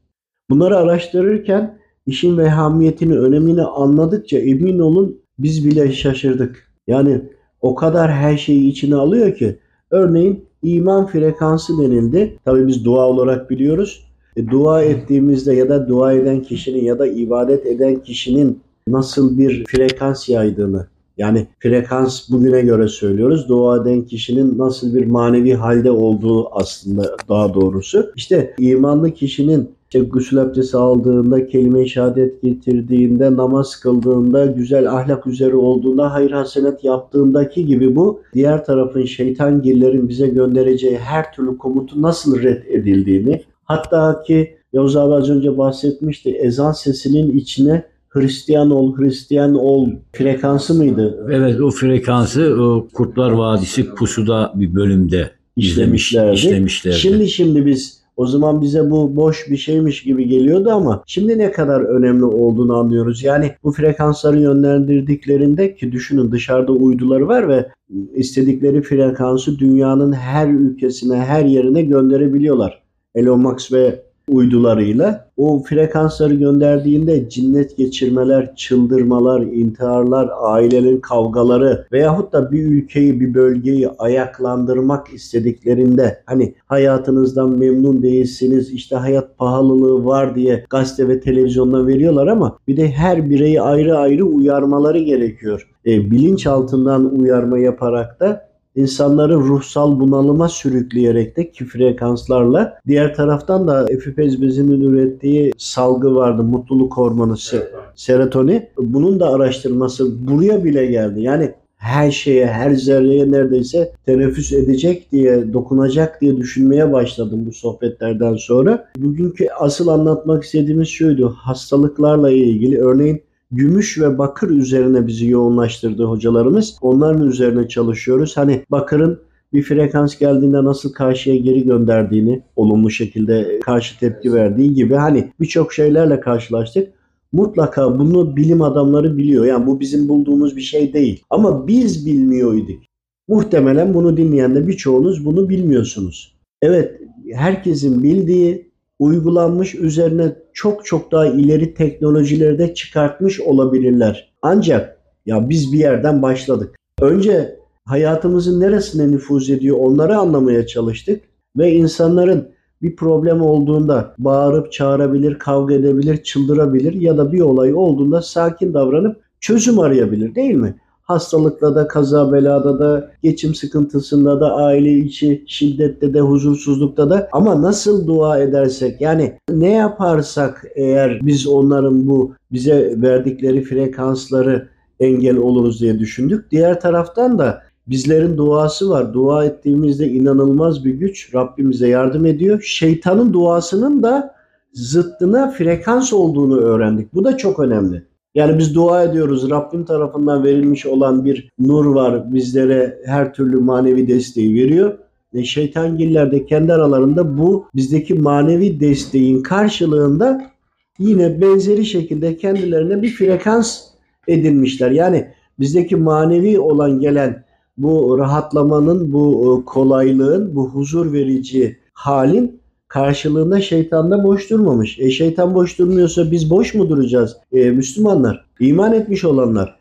Bunları 0.49 0.77
araştırırken 0.77 1.77
işin 2.05 2.37
vehamiyetini, 2.37 3.19
önemini 3.19 3.61
anladıkça 3.61 4.37
emin 4.37 4.79
olun 4.79 5.17
biz 5.39 5.65
bile 5.65 5.91
şaşırdık. 5.91 6.67
Yani 6.87 7.21
o 7.61 7.75
kadar 7.75 8.11
her 8.11 8.37
şeyi 8.37 8.67
içine 8.67 8.95
alıyor 8.95 9.35
ki. 9.35 9.59
Örneğin 9.91 10.45
iman 10.63 11.07
frekansı 11.07 11.77
denildi. 11.77 12.39
Tabii 12.45 12.67
biz 12.67 12.85
dua 12.85 13.07
olarak 13.07 13.49
biliyoruz. 13.49 14.12
E, 14.35 14.47
dua 14.47 14.83
ettiğimizde 14.83 15.53
ya 15.53 15.69
da 15.69 15.87
dua 15.87 16.13
eden 16.13 16.41
kişinin 16.41 16.83
ya 16.83 16.99
da 16.99 17.07
ibadet 17.07 17.65
eden 17.65 17.95
kişinin 17.95 18.59
nasıl 18.87 19.37
bir 19.37 19.65
frekans 19.67 20.29
yaydığını 20.29 20.87
yani 21.17 21.47
frekans 21.59 22.29
bugüne 22.29 22.61
göre 22.61 22.87
söylüyoruz. 22.87 23.49
Dua 23.49 23.81
eden 23.81 24.01
kişinin 24.01 24.57
nasıl 24.57 24.95
bir 24.95 25.05
manevi 25.05 25.53
halde 25.53 25.91
olduğu 25.91 26.55
aslında 26.55 27.15
daha 27.29 27.53
doğrusu. 27.53 28.11
İşte 28.15 28.55
imanlı 28.59 29.11
kişinin 29.11 29.69
işte 29.93 30.05
gusül 30.05 30.41
abdesti 30.41 30.77
aldığında, 30.77 31.47
kelime-i 31.47 31.89
şehadet 31.89 32.41
getirdiğinde, 32.41 33.35
namaz 33.35 33.75
kıldığında, 33.75 34.45
güzel 34.45 34.91
ahlak 34.91 35.27
üzere 35.27 35.55
olduğunda, 35.55 36.13
hayır 36.13 36.31
hasenet 36.31 36.83
yaptığındaki 36.83 37.65
gibi 37.65 37.95
bu 37.95 38.19
diğer 38.33 38.65
tarafın 38.65 39.05
şeytan 39.05 39.61
gillerin 39.61 40.09
bize 40.09 40.27
göndereceği 40.27 40.97
her 40.97 41.33
türlü 41.33 41.57
komutu 41.57 42.01
nasıl 42.01 42.41
red 42.41 42.63
edildiğini, 42.67 43.41
hatta 43.73 44.23
ki 44.23 44.57
Yavuz 44.73 44.97
abi 44.97 45.13
az 45.13 45.29
önce 45.29 45.57
bahsetmişti, 45.57 46.29
ezan 46.29 46.71
sesinin 46.71 47.37
içine 47.37 47.83
Hristiyan 48.09 48.71
ol, 48.71 48.97
Hristiyan 48.97 49.55
ol 49.55 49.89
frekansı 50.11 50.73
mıydı? 50.73 51.27
Evet 51.31 51.61
o 51.61 51.71
frekansı 51.71 52.55
o 52.61 52.87
Kurtlar 52.93 53.31
Vadisi 53.31 53.95
Pusu'da 53.95 54.53
bir 54.55 54.75
bölümde 54.75 55.29
işlemişlerdi. 55.55 56.35
işlemişlerdi. 56.35 56.97
Şimdi 56.97 57.27
şimdi 57.27 57.65
biz 57.65 58.03
o 58.17 58.25
zaman 58.25 58.61
bize 58.61 58.91
bu 58.91 59.15
boş 59.15 59.49
bir 59.49 59.57
şeymiş 59.57 60.03
gibi 60.03 60.27
geliyordu 60.27 60.69
ama 60.69 61.03
şimdi 61.05 61.37
ne 61.37 61.51
kadar 61.51 61.81
önemli 61.81 62.25
olduğunu 62.25 62.77
anlıyoruz. 62.77 63.23
Yani 63.23 63.51
bu 63.63 63.71
frekansları 63.71 64.39
yönlendirdiklerinde 64.39 65.75
ki 65.75 65.91
düşünün 65.91 66.31
dışarıda 66.31 66.71
uyduları 66.71 67.27
var 67.27 67.49
ve 67.49 67.67
istedikleri 68.15 68.81
frekansı 68.81 69.59
dünyanın 69.59 70.13
her 70.13 70.47
ülkesine, 70.47 71.15
her 71.15 71.45
yerine 71.45 71.81
gönderebiliyorlar. 71.81 72.82
Elon 73.15 73.41
Musk 73.41 73.71
ve 73.73 74.03
uydularıyla 74.27 75.29
o 75.37 75.63
frekansları 75.63 76.33
gönderdiğinde 76.33 77.29
cinnet 77.29 77.77
geçirmeler, 77.77 78.55
çıldırmalar, 78.55 79.41
intiharlar, 79.41 80.29
ailelerin 80.41 80.99
kavgaları 80.99 81.87
veyahut 81.91 82.33
da 82.33 82.51
bir 82.51 82.65
ülkeyi, 82.65 83.19
bir 83.19 83.33
bölgeyi 83.33 83.89
ayaklandırmak 83.89 85.13
istediklerinde 85.13 86.21
hani 86.25 86.53
hayatınızdan 86.67 87.49
memnun 87.49 88.03
değilsiniz, 88.03 88.71
işte 88.71 88.95
hayat 88.95 89.37
pahalılığı 89.37 90.05
var 90.05 90.35
diye 90.35 90.65
gazete 90.69 91.07
ve 91.07 91.19
televizyonda 91.19 91.87
veriyorlar 91.87 92.27
ama 92.27 92.57
bir 92.67 92.77
de 92.77 92.91
her 92.91 93.29
bireyi 93.29 93.61
ayrı 93.61 93.97
ayrı 93.97 94.25
uyarmaları 94.25 94.99
gerekiyor. 94.99 95.69
E, 95.85 96.11
bilinç 96.11 96.47
altından 96.47 97.19
uyarma 97.19 97.59
yaparak 97.59 98.19
da 98.19 98.52
insanları 98.75 99.35
ruhsal 99.35 99.99
bunalıma 99.99 100.49
sürükleyerek 100.49 101.37
de 101.37 101.51
ki 101.51 101.65
frekanslarla. 101.65 102.79
Diğer 102.87 103.15
taraftan 103.15 103.67
da 103.67 103.85
epipez 103.89 104.41
bezinin 104.41 104.81
ürettiği 104.81 105.53
salgı 105.57 106.15
vardı 106.15 106.43
mutluluk 106.43 106.97
hormonu 106.97 107.33
se- 107.33 107.67
serotonin 107.95 108.63
bunun 108.77 109.19
da 109.19 109.29
araştırması 109.29 110.27
buraya 110.27 110.63
bile 110.63 110.85
geldi. 110.85 111.21
Yani 111.21 111.51
her 111.77 112.11
şeye 112.11 112.47
her 112.47 112.71
zerreye 112.71 113.31
neredeyse 113.31 113.91
teneffüs 114.05 114.53
edecek 114.53 115.11
diye 115.11 115.53
dokunacak 115.53 116.21
diye 116.21 116.37
düşünmeye 116.37 116.93
başladım 116.93 117.43
bu 117.47 117.51
sohbetlerden 117.51 118.35
sonra. 118.35 118.89
Bugünkü 118.97 119.47
asıl 119.59 119.87
anlatmak 119.87 120.43
istediğimiz 120.43 120.87
şuydu. 120.87 121.35
Hastalıklarla 121.37 122.31
ilgili 122.31 122.81
örneğin 122.81 123.21
gümüş 123.53 123.99
ve 123.99 124.17
bakır 124.17 124.49
üzerine 124.49 125.07
bizi 125.07 125.29
yoğunlaştırdı 125.29 126.03
hocalarımız. 126.03 126.77
Onların 126.81 127.27
üzerine 127.27 127.67
çalışıyoruz. 127.67 128.37
Hani 128.37 128.61
bakırın 128.71 129.19
bir 129.53 129.63
frekans 129.63 130.17
geldiğinde 130.17 130.63
nasıl 130.63 130.93
karşıya 130.93 131.35
geri 131.35 131.65
gönderdiğini, 131.65 132.41
olumlu 132.55 132.89
şekilde 132.89 133.59
karşı 133.59 133.99
tepki 133.99 134.33
verdiği 134.33 134.73
gibi 134.73 134.95
hani 134.95 135.31
birçok 135.39 135.73
şeylerle 135.73 136.19
karşılaştık. 136.19 136.93
Mutlaka 137.31 137.99
bunu 137.99 138.35
bilim 138.35 138.61
adamları 138.61 139.17
biliyor. 139.17 139.45
Yani 139.45 139.67
bu 139.67 139.79
bizim 139.79 140.09
bulduğumuz 140.09 140.55
bir 140.55 140.61
şey 140.61 140.93
değil. 140.93 141.23
Ama 141.29 141.67
biz 141.67 142.05
bilmiyorduk. 142.05 142.83
Muhtemelen 143.27 143.93
bunu 143.93 144.17
dinleyen 144.17 144.55
de 144.55 144.67
birçoğunuz 144.67 145.25
bunu 145.25 145.49
bilmiyorsunuz. 145.49 146.35
Evet, 146.61 147.01
herkesin 147.33 148.03
bildiği 148.03 148.72
uygulanmış 149.03 149.75
üzerine 149.75 150.35
çok 150.53 150.85
çok 150.85 151.11
daha 151.11 151.27
ileri 151.27 151.73
teknolojileri 151.73 152.59
de 152.59 152.73
çıkartmış 152.73 153.41
olabilirler. 153.41 154.33
Ancak 154.41 154.97
ya 155.25 155.49
biz 155.49 155.73
bir 155.73 155.79
yerden 155.79 156.21
başladık. 156.21 156.75
Önce 157.01 157.59
hayatımızın 157.85 158.59
neresine 158.59 159.11
nüfuz 159.11 159.49
ediyor 159.49 159.77
onları 159.79 160.17
anlamaya 160.17 160.67
çalıştık 160.67 161.21
ve 161.57 161.71
insanların 161.71 162.47
bir 162.81 162.95
problem 162.95 163.41
olduğunda 163.41 164.15
bağırıp 164.17 164.71
çağırabilir, 164.71 165.39
kavga 165.39 165.73
edebilir, 165.73 166.23
çıldırabilir 166.23 166.93
ya 166.93 167.17
da 167.17 167.31
bir 167.31 167.41
olay 167.41 167.73
olduğunda 167.73 168.21
sakin 168.21 168.73
davranıp 168.73 169.21
çözüm 169.39 169.79
arayabilir 169.79 170.35
değil 170.35 170.55
mi? 170.55 170.75
Hastalıkla 171.03 171.75
da, 171.75 171.87
kaza 171.87 172.33
belada 172.33 172.79
da, 172.79 173.11
geçim 173.23 173.55
sıkıntısında 173.55 174.39
da, 174.39 174.53
aile 174.53 174.93
içi 174.93 175.43
şiddette 175.47 176.13
de, 176.13 176.19
huzursuzlukta 176.19 177.09
da 177.09 177.29
ama 177.31 177.61
nasıl 177.61 178.07
dua 178.07 178.39
edersek 178.39 179.01
yani 179.01 179.39
ne 179.49 179.71
yaparsak 179.71 180.65
eğer 180.75 181.19
biz 181.23 181.47
onların 181.47 182.07
bu 182.07 182.33
bize 182.51 183.01
verdikleri 183.01 183.63
frekansları 183.63 184.67
engel 184.99 185.37
oluruz 185.37 185.81
diye 185.81 185.99
düşündük. 185.99 186.51
Diğer 186.51 186.81
taraftan 186.81 187.39
da 187.39 187.61
bizlerin 187.87 188.37
duası 188.37 188.89
var. 188.89 189.13
Dua 189.13 189.45
ettiğimizde 189.45 190.07
inanılmaz 190.07 190.85
bir 190.85 190.93
güç 190.93 191.35
Rabbimize 191.35 191.87
yardım 191.87 192.25
ediyor. 192.25 192.61
Şeytanın 192.61 193.33
duasının 193.33 194.03
da 194.03 194.35
zıttına 194.73 195.51
frekans 195.51 196.13
olduğunu 196.13 196.57
öğrendik. 196.57 197.13
Bu 197.13 197.23
da 197.23 197.37
çok 197.37 197.59
önemli. 197.59 198.03
Yani 198.35 198.57
biz 198.57 198.75
dua 198.75 199.03
ediyoruz. 199.03 199.49
Rabbim 199.49 199.85
tarafından 199.85 200.43
verilmiş 200.43 200.85
olan 200.85 201.25
bir 201.25 201.49
nur 201.59 201.85
var. 201.85 202.33
Bizlere 202.33 202.99
her 203.05 203.33
türlü 203.33 203.59
manevi 203.59 204.07
desteği 204.07 204.55
veriyor. 204.55 204.97
E 205.33 205.43
şeytangiller 205.43 206.31
de 206.31 206.45
kendi 206.45 206.73
aralarında 206.73 207.37
bu 207.37 207.65
bizdeki 207.75 208.13
manevi 208.13 208.79
desteğin 208.79 209.43
karşılığında 209.43 210.51
yine 210.99 211.41
benzeri 211.41 211.85
şekilde 211.85 212.37
kendilerine 212.37 213.01
bir 213.01 213.09
frekans 213.09 213.81
edinmişler. 214.27 214.91
Yani 214.91 215.27
bizdeki 215.59 215.95
manevi 215.95 216.59
olan 216.59 216.99
gelen 216.99 217.43
bu 217.77 218.17
rahatlamanın, 218.17 219.13
bu 219.13 219.63
kolaylığın, 219.65 220.55
bu 220.55 220.69
huzur 220.69 221.13
verici 221.13 221.77
halin 221.93 222.61
karşılığında 222.93 223.61
şeytan 223.61 224.11
da 224.11 224.23
boş 224.23 224.49
durmamış. 224.49 224.99
E 224.99 225.11
şeytan 225.11 225.55
boş 225.55 225.79
durmuyorsa 225.79 226.31
biz 226.31 226.49
boş 226.49 226.73
mu 226.73 226.89
duracağız? 226.89 227.37
E, 227.51 227.71
Müslümanlar, 227.71 228.45
iman 228.59 228.93
etmiş 228.93 229.23
olanlar. 229.23 229.79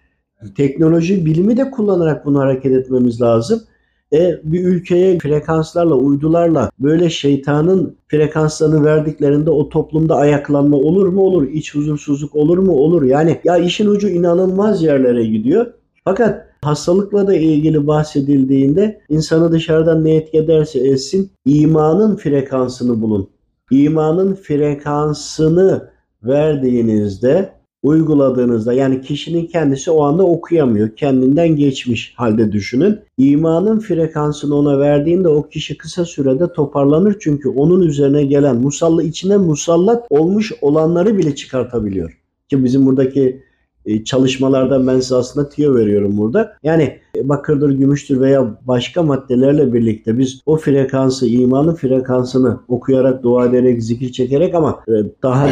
Teknoloji, 0.56 1.26
bilimi 1.26 1.56
de 1.56 1.70
kullanarak 1.70 2.26
bunu 2.26 2.40
hareket 2.40 2.72
etmemiz 2.72 3.20
lazım. 3.20 3.62
E, 4.12 4.40
bir 4.44 4.64
ülkeye 4.64 5.18
frekanslarla, 5.18 5.94
uydularla 5.94 6.70
böyle 6.78 7.10
şeytanın 7.10 7.96
frekanslarını 8.08 8.84
verdiklerinde 8.84 9.50
o 9.50 9.68
toplumda 9.68 10.16
ayaklanma 10.16 10.76
olur 10.76 11.08
mu? 11.08 11.20
Olur. 11.20 11.48
İç 11.48 11.74
huzursuzluk 11.74 12.36
olur 12.36 12.58
mu? 12.58 12.72
Olur. 12.72 13.02
Yani 13.02 13.40
ya 13.44 13.56
işin 13.56 13.86
ucu 13.86 14.08
inanılmaz 14.08 14.82
yerlere 14.82 15.24
gidiyor. 15.24 15.66
Fakat 16.04 16.51
hastalıkla 16.62 17.26
da 17.26 17.34
ilgili 17.34 17.86
bahsedildiğinde 17.86 19.00
insanı 19.08 19.52
dışarıdan 19.52 20.04
ne 20.04 20.14
etki 20.14 20.38
ederse 20.38 20.78
etsin 20.78 21.30
imanın 21.44 22.16
frekansını 22.16 23.02
bulun. 23.02 23.28
İmanın 23.70 24.34
frekansını 24.34 25.88
verdiğinizde 26.24 27.52
uyguladığınızda 27.82 28.72
yani 28.72 29.00
kişinin 29.00 29.46
kendisi 29.46 29.90
o 29.90 30.02
anda 30.02 30.22
okuyamıyor. 30.22 30.96
Kendinden 30.96 31.56
geçmiş 31.56 32.14
halde 32.16 32.52
düşünün. 32.52 32.98
İmanın 33.18 33.80
frekansını 33.80 34.56
ona 34.56 34.78
verdiğinde 34.78 35.28
o 35.28 35.48
kişi 35.48 35.78
kısa 35.78 36.04
sürede 36.04 36.52
toparlanır. 36.52 37.16
Çünkü 37.20 37.48
onun 37.48 37.82
üzerine 37.82 38.24
gelen 38.24 38.56
musalla 38.56 39.02
içine 39.02 39.36
musallat 39.36 40.06
olmuş 40.10 40.52
olanları 40.60 41.18
bile 41.18 41.34
çıkartabiliyor. 41.34 42.18
Ki 42.48 42.64
bizim 42.64 42.86
buradaki 42.86 43.42
e, 43.86 44.04
çalışmalardan 44.04 44.86
ben 44.86 45.00
size 45.00 45.14
aslında 45.14 45.48
tiyo 45.48 45.74
veriyorum 45.74 46.18
burada. 46.18 46.56
Yani 46.62 47.00
bakırdır, 47.16 47.70
gümüştür 47.70 48.20
veya 48.20 48.58
başka 48.66 49.02
maddelerle 49.02 49.72
birlikte 49.72 50.18
biz 50.18 50.40
o 50.46 50.56
frekansı, 50.56 51.26
imanın 51.26 51.74
frekansını 51.74 52.58
okuyarak, 52.68 53.22
dua 53.22 53.46
ederek, 53.46 53.82
zikir 53.82 54.12
çekerek 54.12 54.54
ama 54.54 54.80
e, 54.88 54.92
daha 55.22 55.48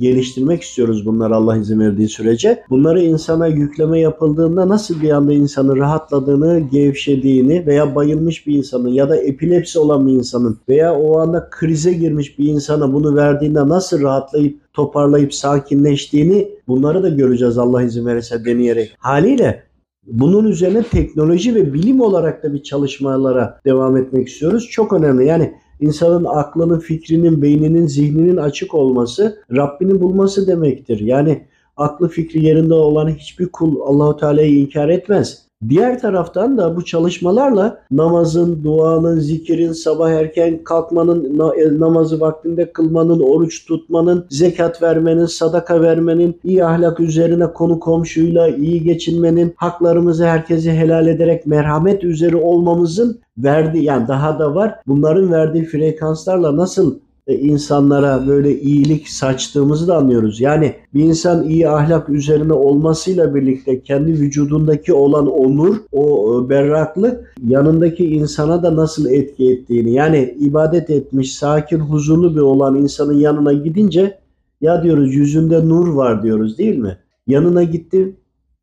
geliştirmek 0.00 0.62
istiyoruz 0.62 1.06
bunlar 1.06 1.30
Allah 1.30 1.56
izin 1.56 1.80
verdiği 1.80 2.08
sürece. 2.08 2.62
Bunları 2.70 3.02
insana 3.02 3.46
yükleme 3.46 4.00
yapıldığında 4.00 4.68
nasıl 4.68 5.02
bir 5.02 5.10
anda 5.10 5.32
insanın 5.32 5.76
rahatladığını, 5.76 6.60
gevşediğini 6.72 7.66
veya 7.66 7.94
bayılmış 7.94 8.46
bir 8.46 8.54
insanın 8.54 8.88
ya 8.88 9.08
da 9.08 9.16
epilepsi 9.16 9.78
olan 9.78 10.06
bir 10.06 10.12
insanın 10.12 10.58
veya 10.68 10.94
o 10.94 11.18
anda 11.18 11.48
krize 11.50 11.92
girmiş 11.92 12.38
bir 12.38 12.48
insana 12.48 12.92
bunu 12.92 13.16
verdiğinde 13.16 13.68
nasıl 13.68 14.02
rahatlayıp 14.02 14.60
toparlayıp 14.72 15.34
sakinleştiğini 15.34 16.48
bunları 16.68 17.02
da 17.02 17.08
göreceğiz 17.08 17.58
Allah 17.58 17.82
izin 17.82 18.06
verirse 18.06 18.44
deneyerek. 18.44 18.96
Haliyle 18.98 19.69
bunun 20.10 20.44
üzerine 20.44 20.82
teknoloji 20.82 21.54
ve 21.54 21.72
bilim 21.74 22.00
olarak 22.00 22.42
da 22.42 22.52
bir 22.52 22.62
çalışmalara 22.62 23.60
devam 23.64 23.96
etmek 23.96 24.28
istiyoruz. 24.28 24.68
Çok 24.70 24.92
önemli. 24.92 25.26
Yani 25.26 25.54
insanın 25.80 26.24
aklının, 26.24 26.78
fikrinin, 26.78 27.42
beyninin, 27.42 27.86
zihninin 27.86 28.36
açık 28.36 28.74
olması 28.74 29.42
Rabbini 29.56 30.00
bulması 30.00 30.46
demektir. 30.46 31.00
Yani 31.00 31.46
aklı 31.76 32.08
fikri 32.08 32.44
yerinde 32.44 32.74
olan 32.74 33.08
hiçbir 33.08 33.48
kul 33.48 33.80
Allahu 33.80 34.16
Teala'yı 34.16 34.58
inkar 34.58 34.88
etmez. 34.88 35.49
Diğer 35.68 36.00
taraftan 36.00 36.58
da 36.58 36.76
bu 36.76 36.84
çalışmalarla 36.84 37.80
namazın, 37.90 38.64
duanın, 38.64 39.18
zikirin, 39.18 39.72
sabah 39.72 40.10
erken 40.10 40.64
kalkmanın, 40.64 41.38
namazı 41.80 42.20
vaktinde 42.20 42.72
kılmanın, 42.72 43.20
oruç 43.20 43.66
tutmanın, 43.66 44.26
zekat 44.30 44.82
vermenin, 44.82 45.26
sadaka 45.26 45.82
vermenin, 45.82 46.40
iyi 46.44 46.64
ahlak 46.64 47.00
üzerine 47.00 47.52
konu 47.52 47.80
komşuyla 47.80 48.48
iyi 48.48 48.82
geçinmenin, 48.82 49.54
haklarımızı 49.56 50.26
herkese 50.26 50.72
helal 50.72 51.06
ederek 51.06 51.46
merhamet 51.46 52.04
üzeri 52.04 52.36
olmamızın 52.36 53.18
verdiği 53.38 53.84
yani 53.84 54.08
daha 54.08 54.38
da 54.38 54.54
var. 54.54 54.74
Bunların 54.86 55.32
verdiği 55.32 55.64
frekanslarla 55.64 56.56
nasıl 56.56 56.98
insanlara 57.26 58.26
böyle 58.26 58.60
iyilik 58.60 59.08
saçtığımızı 59.08 59.88
da 59.88 59.96
anlıyoruz. 59.96 60.40
Yani 60.40 60.74
bir 60.94 61.04
insan 61.04 61.48
iyi 61.48 61.68
ahlak 61.68 62.08
üzerine 62.08 62.52
olmasıyla 62.52 63.34
birlikte 63.34 63.82
kendi 63.82 64.12
vücudundaki 64.12 64.92
olan 64.92 65.26
onur, 65.26 65.76
o 65.92 66.48
berraklık 66.48 67.34
yanındaki 67.46 68.04
insana 68.04 68.62
da 68.62 68.76
nasıl 68.76 69.10
etki 69.10 69.50
ettiğini 69.50 69.92
yani 69.92 70.34
ibadet 70.40 70.90
etmiş, 70.90 71.34
sakin, 71.34 71.78
huzurlu 71.78 72.36
bir 72.36 72.40
olan 72.40 72.76
insanın 72.76 73.18
yanına 73.18 73.52
gidince 73.52 74.18
ya 74.60 74.82
diyoruz 74.82 75.14
yüzünde 75.14 75.68
nur 75.68 75.88
var 75.88 76.22
diyoruz 76.22 76.58
değil 76.58 76.76
mi? 76.76 76.98
Yanına 77.26 77.62
gitti 77.62 78.16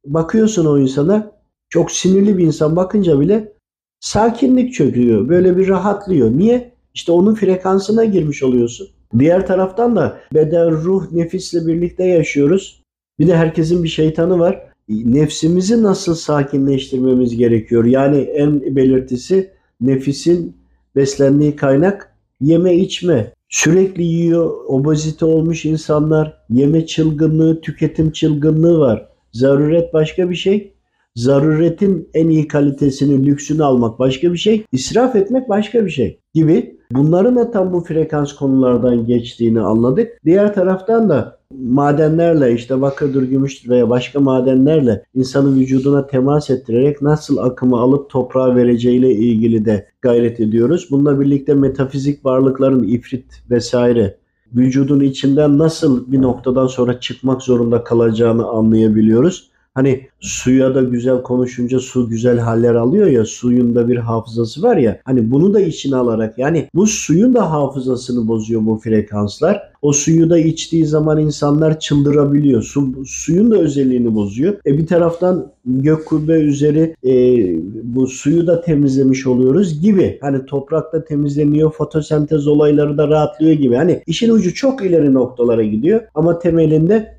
bakıyorsun 0.05 0.65
o 0.65 0.77
insana 0.77 1.31
çok 1.69 1.91
sinirli 1.91 2.37
bir 2.37 2.45
insan 2.45 2.75
bakınca 2.75 3.19
bile 3.19 3.53
sakinlik 3.99 4.73
çöküyor. 4.73 5.29
Böyle 5.29 5.57
bir 5.57 5.67
rahatlıyor. 5.67 6.31
Niye? 6.31 6.76
İşte 6.97 7.11
onun 7.11 7.35
frekansına 7.35 8.05
girmiş 8.05 8.43
oluyorsun. 8.43 8.87
Diğer 9.19 9.47
taraftan 9.47 9.95
da 9.95 10.17
beden, 10.33 10.71
ruh, 10.71 11.11
nefisle 11.11 11.67
birlikte 11.67 12.03
yaşıyoruz. 12.03 12.83
Bir 13.19 13.27
de 13.27 13.35
herkesin 13.35 13.83
bir 13.83 13.87
şeytanı 13.87 14.39
var. 14.39 14.63
Nefsimizi 14.89 15.83
nasıl 15.83 16.15
sakinleştirmemiz 16.15 17.37
gerekiyor? 17.37 17.85
Yani 17.85 18.17
en 18.17 18.75
belirtisi 18.75 19.49
nefisin 19.81 20.57
beslendiği 20.95 21.55
kaynak 21.55 22.15
yeme 22.41 22.75
içme. 22.75 23.33
Sürekli 23.49 24.03
yiyor, 24.03 24.51
obezite 24.67 25.25
olmuş 25.25 25.65
insanlar, 25.65 26.37
yeme 26.49 26.85
çılgınlığı, 26.85 27.61
tüketim 27.61 28.11
çılgınlığı 28.11 28.79
var. 28.79 29.09
Zaruret 29.31 29.93
başka 29.93 30.29
bir 30.29 30.35
şey. 30.35 30.73
Zaruretin 31.15 32.09
en 32.13 32.29
iyi 32.29 32.47
kalitesini, 32.47 33.25
lüksünü 33.25 33.63
almak 33.63 33.99
başka 33.99 34.33
bir 34.33 34.37
şey. 34.37 34.65
İsraf 34.71 35.15
etmek 35.15 35.49
başka 35.49 35.85
bir 35.85 35.91
şey 35.91 36.19
gibi. 36.37 36.77
Bunların 36.91 37.35
da 37.35 37.51
tam 37.51 37.73
bu 37.73 37.81
frekans 37.83 38.33
konulardan 38.33 39.05
geçtiğini 39.05 39.61
anladık. 39.61 40.19
Diğer 40.25 40.53
taraftan 40.53 41.09
da 41.09 41.37
madenlerle 41.51 42.53
işte 42.53 42.81
bakırdır, 42.81 43.23
gümüştür 43.23 43.69
veya 43.69 43.89
başka 43.89 44.19
madenlerle 44.19 45.03
insanın 45.15 45.59
vücuduna 45.59 46.07
temas 46.07 46.49
ettirerek 46.49 47.01
nasıl 47.01 47.37
akımı 47.37 47.77
alıp 47.77 48.09
toprağa 48.09 48.55
vereceğiyle 48.55 49.11
ilgili 49.11 49.65
de 49.65 49.87
gayret 50.01 50.39
ediyoruz. 50.39 50.87
Bununla 50.91 51.19
birlikte 51.19 51.53
metafizik 51.53 52.25
varlıkların 52.25 52.83
ifrit 52.83 53.25
vesaire 53.49 54.17
vücudun 54.55 54.99
içinden 54.99 55.57
nasıl 55.57 56.11
bir 56.11 56.21
noktadan 56.21 56.67
sonra 56.67 56.99
çıkmak 56.99 57.41
zorunda 57.41 57.83
kalacağını 57.83 58.47
anlayabiliyoruz. 58.47 59.49
Hani 59.77 60.07
suya 60.19 60.75
da 60.75 60.81
güzel 60.81 61.21
konuşunca 61.21 61.79
su 61.79 62.09
güzel 62.09 62.39
haller 62.39 62.75
alıyor 62.75 63.07
ya 63.07 63.25
suyun 63.25 63.75
da 63.75 63.87
bir 63.87 63.97
hafızası 63.97 64.63
var 64.63 64.77
ya 64.77 65.01
hani 65.05 65.31
bunu 65.31 65.53
da 65.53 65.59
içine 65.61 65.95
alarak 65.95 66.37
yani 66.37 66.69
bu 66.75 66.87
suyun 66.87 67.33
da 67.35 67.51
hafızasını 67.51 68.27
bozuyor 68.27 68.65
bu 68.65 68.77
frekanslar. 68.77 69.61
O 69.81 69.93
suyu 69.93 70.29
da 70.29 70.37
içtiği 70.37 70.85
zaman 70.85 71.19
insanlar 71.19 71.79
çıldırabiliyor. 71.79 72.63
Su, 72.63 72.93
suyun 73.05 73.51
da 73.51 73.57
özelliğini 73.57 74.15
bozuyor. 74.15 74.53
E 74.65 74.77
bir 74.77 74.87
taraftan 74.87 75.51
gök 75.65 76.05
kubbe 76.05 76.33
üzeri 76.33 76.95
e, 77.03 77.11
bu 77.83 78.07
suyu 78.07 78.47
da 78.47 78.61
temizlemiş 78.61 79.27
oluyoruz 79.27 79.81
gibi. 79.81 80.17
Hani 80.21 80.45
toprakta 80.45 81.03
temizleniyor, 81.03 81.71
fotosentez 81.71 82.47
olayları 82.47 82.97
da 82.97 83.07
rahatlıyor 83.07 83.53
gibi. 83.53 83.75
Hani 83.75 84.03
işin 84.07 84.31
ucu 84.31 84.53
çok 84.53 84.85
ileri 84.85 85.13
noktalara 85.13 85.63
gidiyor 85.63 86.01
ama 86.15 86.39
temelinde 86.39 87.16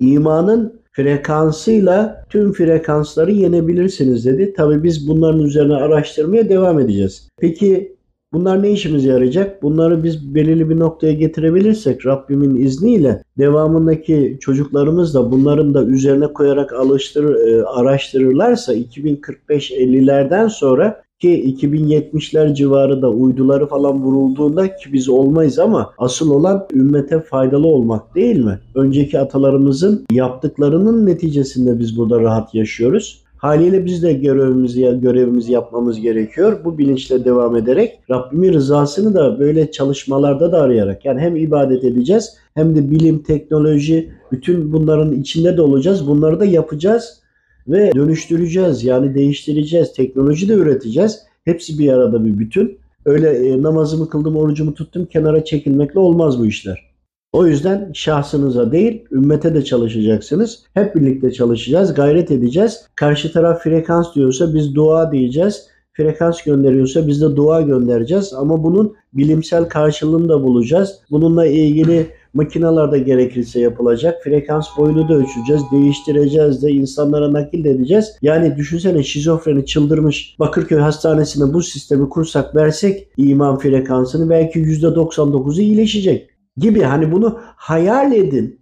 imanın 0.00 0.80
frekansıyla 0.92 2.24
tüm 2.30 2.52
frekansları 2.52 3.32
yenebilirsiniz 3.32 4.26
dedi. 4.26 4.54
Tabi 4.56 4.82
biz 4.82 5.08
bunların 5.08 5.40
üzerine 5.40 5.74
araştırmaya 5.74 6.48
devam 6.48 6.80
edeceğiz. 6.80 7.28
Peki 7.40 7.96
bunlar 8.32 8.62
ne 8.62 8.72
işimize 8.72 9.08
yarayacak? 9.08 9.62
Bunları 9.62 10.04
biz 10.04 10.34
belirli 10.34 10.70
bir 10.70 10.78
noktaya 10.78 11.12
getirebilirsek 11.12 12.06
Rabbimin 12.06 12.56
izniyle 12.56 13.22
devamındaki 13.38 14.38
çocuklarımız 14.40 15.14
da 15.14 15.32
bunların 15.32 15.74
da 15.74 15.84
üzerine 15.84 16.26
koyarak 16.26 16.72
alıştır, 16.72 17.36
araştırırlarsa 17.66 18.74
2045-50'lerden 18.74 20.48
sonra 20.48 21.02
ki 21.20 21.56
2070'ler 21.60 22.54
civarı 22.54 23.02
da 23.02 23.10
uyduları 23.10 23.66
falan 23.66 24.02
vurulduğunda 24.02 24.76
ki 24.76 24.92
biz 24.92 25.08
olmayız 25.08 25.58
ama 25.58 25.92
asıl 25.98 26.30
olan 26.30 26.66
ümmete 26.74 27.20
faydalı 27.20 27.66
olmak 27.66 28.14
değil 28.14 28.44
mi? 28.44 28.58
Önceki 28.74 29.18
atalarımızın 29.18 30.06
yaptıklarının 30.12 31.06
neticesinde 31.06 31.78
biz 31.78 31.98
burada 31.98 32.20
rahat 32.20 32.54
yaşıyoruz. 32.54 33.22
Haliyle 33.36 33.84
biz 33.84 34.02
de 34.02 34.12
görevimizi, 34.12 35.00
görevimizi 35.02 35.52
yapmamız 35.52 36.00
gerekiyor. 36.00 36.60
Bu 36.64 36.78
bilinçle 36.78 37.24
devam 37.24 37.56
ederek 37.56 37.98
Rabbimin 38.10 38.52
rızasını 38.52 39.14
da 39.14 39.38
böyle 39.38 39.70
çalışmalarda 39.70 40.52
da 40.52 40.60
arayarak 40.60 41.04
yani 41.04 41.20
hem 41.20 41.36
ibadet 41.36 41.84
edeceğiz 41.84 42.36
hem 42.54 42.76
de 42.76 42.90
bilim, 42.90 43.22
teknoloji 43.22 44.10
bütün 44.32 44.72
bunların 44.72 45.12
içinde 45.12 45.56
de 45.56 45.62
olacağız. 45.62 46.08
Bunları 46.08 46.40
da 46.40 46.44
yapacağız 46.44 47.20
ve 47.68 47.92
dönüştüreceğiz. 47.94 48.84
Yani 48.84 49.14
değiştireceğiz. 49.14 49.92
Teknoloji 49.92 50.48
de 50.48 50.52
üreteceğiz. 50.52 51.18
Hepsi 51.44 51.78
bir 51.78 51.92
arada 51.92 52.24
bir 52.24 52.38
bütün. 52.38 52.78
Öyle 53.04 53.48
e, 53.48 53.62
namazımı 53.62 54.08
kıldım, 54.08 54.36
orucumu 54.36 54.74
tuttum, 54.74 55.06
kenara 55.06 55.44
çekilmekle 55.44 56.00
olmaz 56.00 56.38
bu 56.38 56.46
işler. 56.46 56.90
O 57.32 57.46
yüzden 57.46 57.90
şahsınıza 57.94 58.72
değil, 58.72 59.04
ümmete 59.12 59.54
de 59.54 59.64
çalışacaksınız. 59.64 60.62
Hep 60.74 60.94
birlikte 60.94 61.32
çalışacağız, 61.32 61.94
gayret 61.94 62.30
edeceğiz. 62.30 62.84
Karşı 62.94 63.32
taraf 63.32 63.62
frekans 63.62 64.14
diyorsa 64.14 64.54
biz 64.54 64.74
dua 64.74 65.12
diyeceğiz. 65.12 65.66
Frekans 65.92 66.42
gönderiyorsa 66.42 67.06
biz 67.06 67.22
de 67.22 67.36
dua 67.36 67.60
göndereceğiz. 67.60 68.32
Ama 68.34 68.64
bunun 68.64 68.94
bilimsel 69.12 69.68
karşılığını 69.68 70.28
da 70.28 70.42
bulacağız. 70.42 70.98
Bununla 71.10 71.46
ilgili 71.46 72.06
Makinalarda 72.34 72.98
gerekirse 72.98 73.60
yapılacak. 73.60 74.24
Frekans 74.24 74.66
boyunu 74.78 75.08
da 75.08 75.14
ölçeceğiz. 75.14 75.62
Değiştireceğiz 75.72 76.62
de 76.62 76.70
insanlara 76.70 77.32
nakil 77.32 77.64
edeceğiz. 77.64 78.16
Yani 78.22 78.56
düşünsene 78.56 79.02
şizofreni 79.02 79.66
çıldırmış 79.66 80.36
Bakırköy 80.38 80.78
Hastanesi'ne 80.78 81.52
bu 81.52 81.62
sistemi 81.62 82.08
kursak 82.08 82.56
versek 82.56 83.08
iman 83.16 83.58
frekansını 83.58 84.30
belki 84.30 84.58
%99'u 84.58 85.60
iyileşecek 85.60 86.30
gibi. 86.56 86.80
Hani 86.80 87.12
bunu 87.12 87.38
hayal 87.56 88.12
edin. 88.12 88.60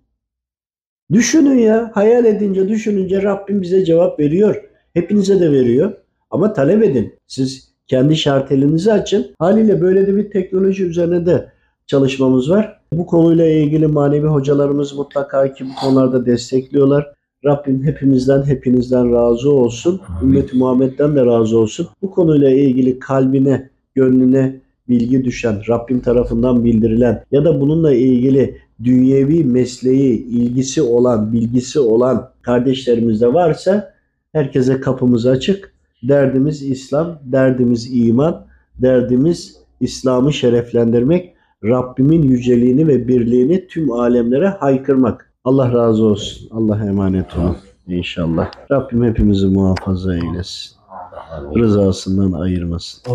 Düşünün 1.12 1.59
ya. 1.59 1.90
Hayal 1.94 2.24
edince 2.24 2.68
düşününce 2.68 3.22
Rabbim 3.22 3.62
bize 3.62 3.85
cevap 3.85 4.20
veriyor. 4.20 4.64
Hepinize 4.94 5.40
de 5.40 5.52
veriyor. 5.52 5.92
Ama 6.31 6.52
talep 6.52 6.83
edin. 6.83 7.14
Siz 7.26 7.72
kendi 7.87 8.16
şartelinizi 8.16 8.92
açın. 8.92 9.35
Haliyle 9.38 9.81
böyle 9.81 10.07
de 10.07 10.16
bir 10.16 10.31
teknoloji 10.31 10.85
üzerine 10.85 11.26
de 11.26 11.52
çalışmamız 11.87 12.50
var. 12.50 12.77
Bu 12.92 13.07
konuyla 13.07 13.46
ilgili 13.46 13.87
manevi 13.87 14.27
hocalarımız 14.27 14.92
mutlaka 14.92 15.53
ki 15.53 15.64
bu 15.64 15.81
konularda 15.81 16.27
destekliyorlar. 16.27 17.12
Rabbim 17.44 17.83
hepimizden, 17.85 18.42
hepinizden 18.42 19.12
razı 19.12 19.53
olsun. 19.53 20.01
Ümmet-i 20.22 20.57
Muhammed'den 20.57 21.16
de 21.16 21.27
razı 21.27 21.59
olsun. 21.59 21.87
Bu 22.03 22.11
konuyla 22.11 22.51
ilgili 22.51 22.98
kalbine, 22.98 23.70
gönlüne 23.94 24.61
bilgi 24.88 25.24
düşen, 25.24 25.62
Rabbim 25.68 26.01
tarafından 26.01 26.64
bildirilen 26.64 27.24
ya 27.33 27.44
da 27.44 27.61
bununla 27.61 27.94
ilgili 27.94 28.57
dünyevi 28.85 29.44
mesleği, 29.44 30.27
ilgisi 30.27 30.83
olan, 30.83 31.33
bilgisi 31.33 31.81
olan 31.81 32.31
kardeşlerimiz 32.42 33.20
de 33.20 33.35
varsa 33.35 33.94
herkese 34.33 34.81
kapımız 34.81 35.27
açık. 35.27 35.74
Derdimiz 36.03 36.62
İslam, 36.62 37.18
derdimiz 37.24 37.88
iman, 37.92 38.46
derdimiz 38.83 39.57
İslam'ı 39.81 40.33
şereflendirmek. 40.33 41.35
Rabbimin 41.64 42.22
yüceliğini 42.22 42.88
ve 42.88 43.08
birliğini 43.08 43.66
tüm 43.66 43.92
alemlere 43.92 44.48
haykırmak. 44.48 45.32
Allah 45.44 45.72
razı 45.72 46.04
olsun. 46.04 46.48
Allah'a 46.50 46.86
emanet 46.86 47.36
olun. 47.36 47.56
İnşallah. 47.88 48.50
Rabbim 48.70 49.04
hepimizi 49.04 49.46
muhafaza 49.46 50.14
eylesin. 50.14 50.76
Rızasından 51.56 52.32
ayırmasın. 52.32 53.12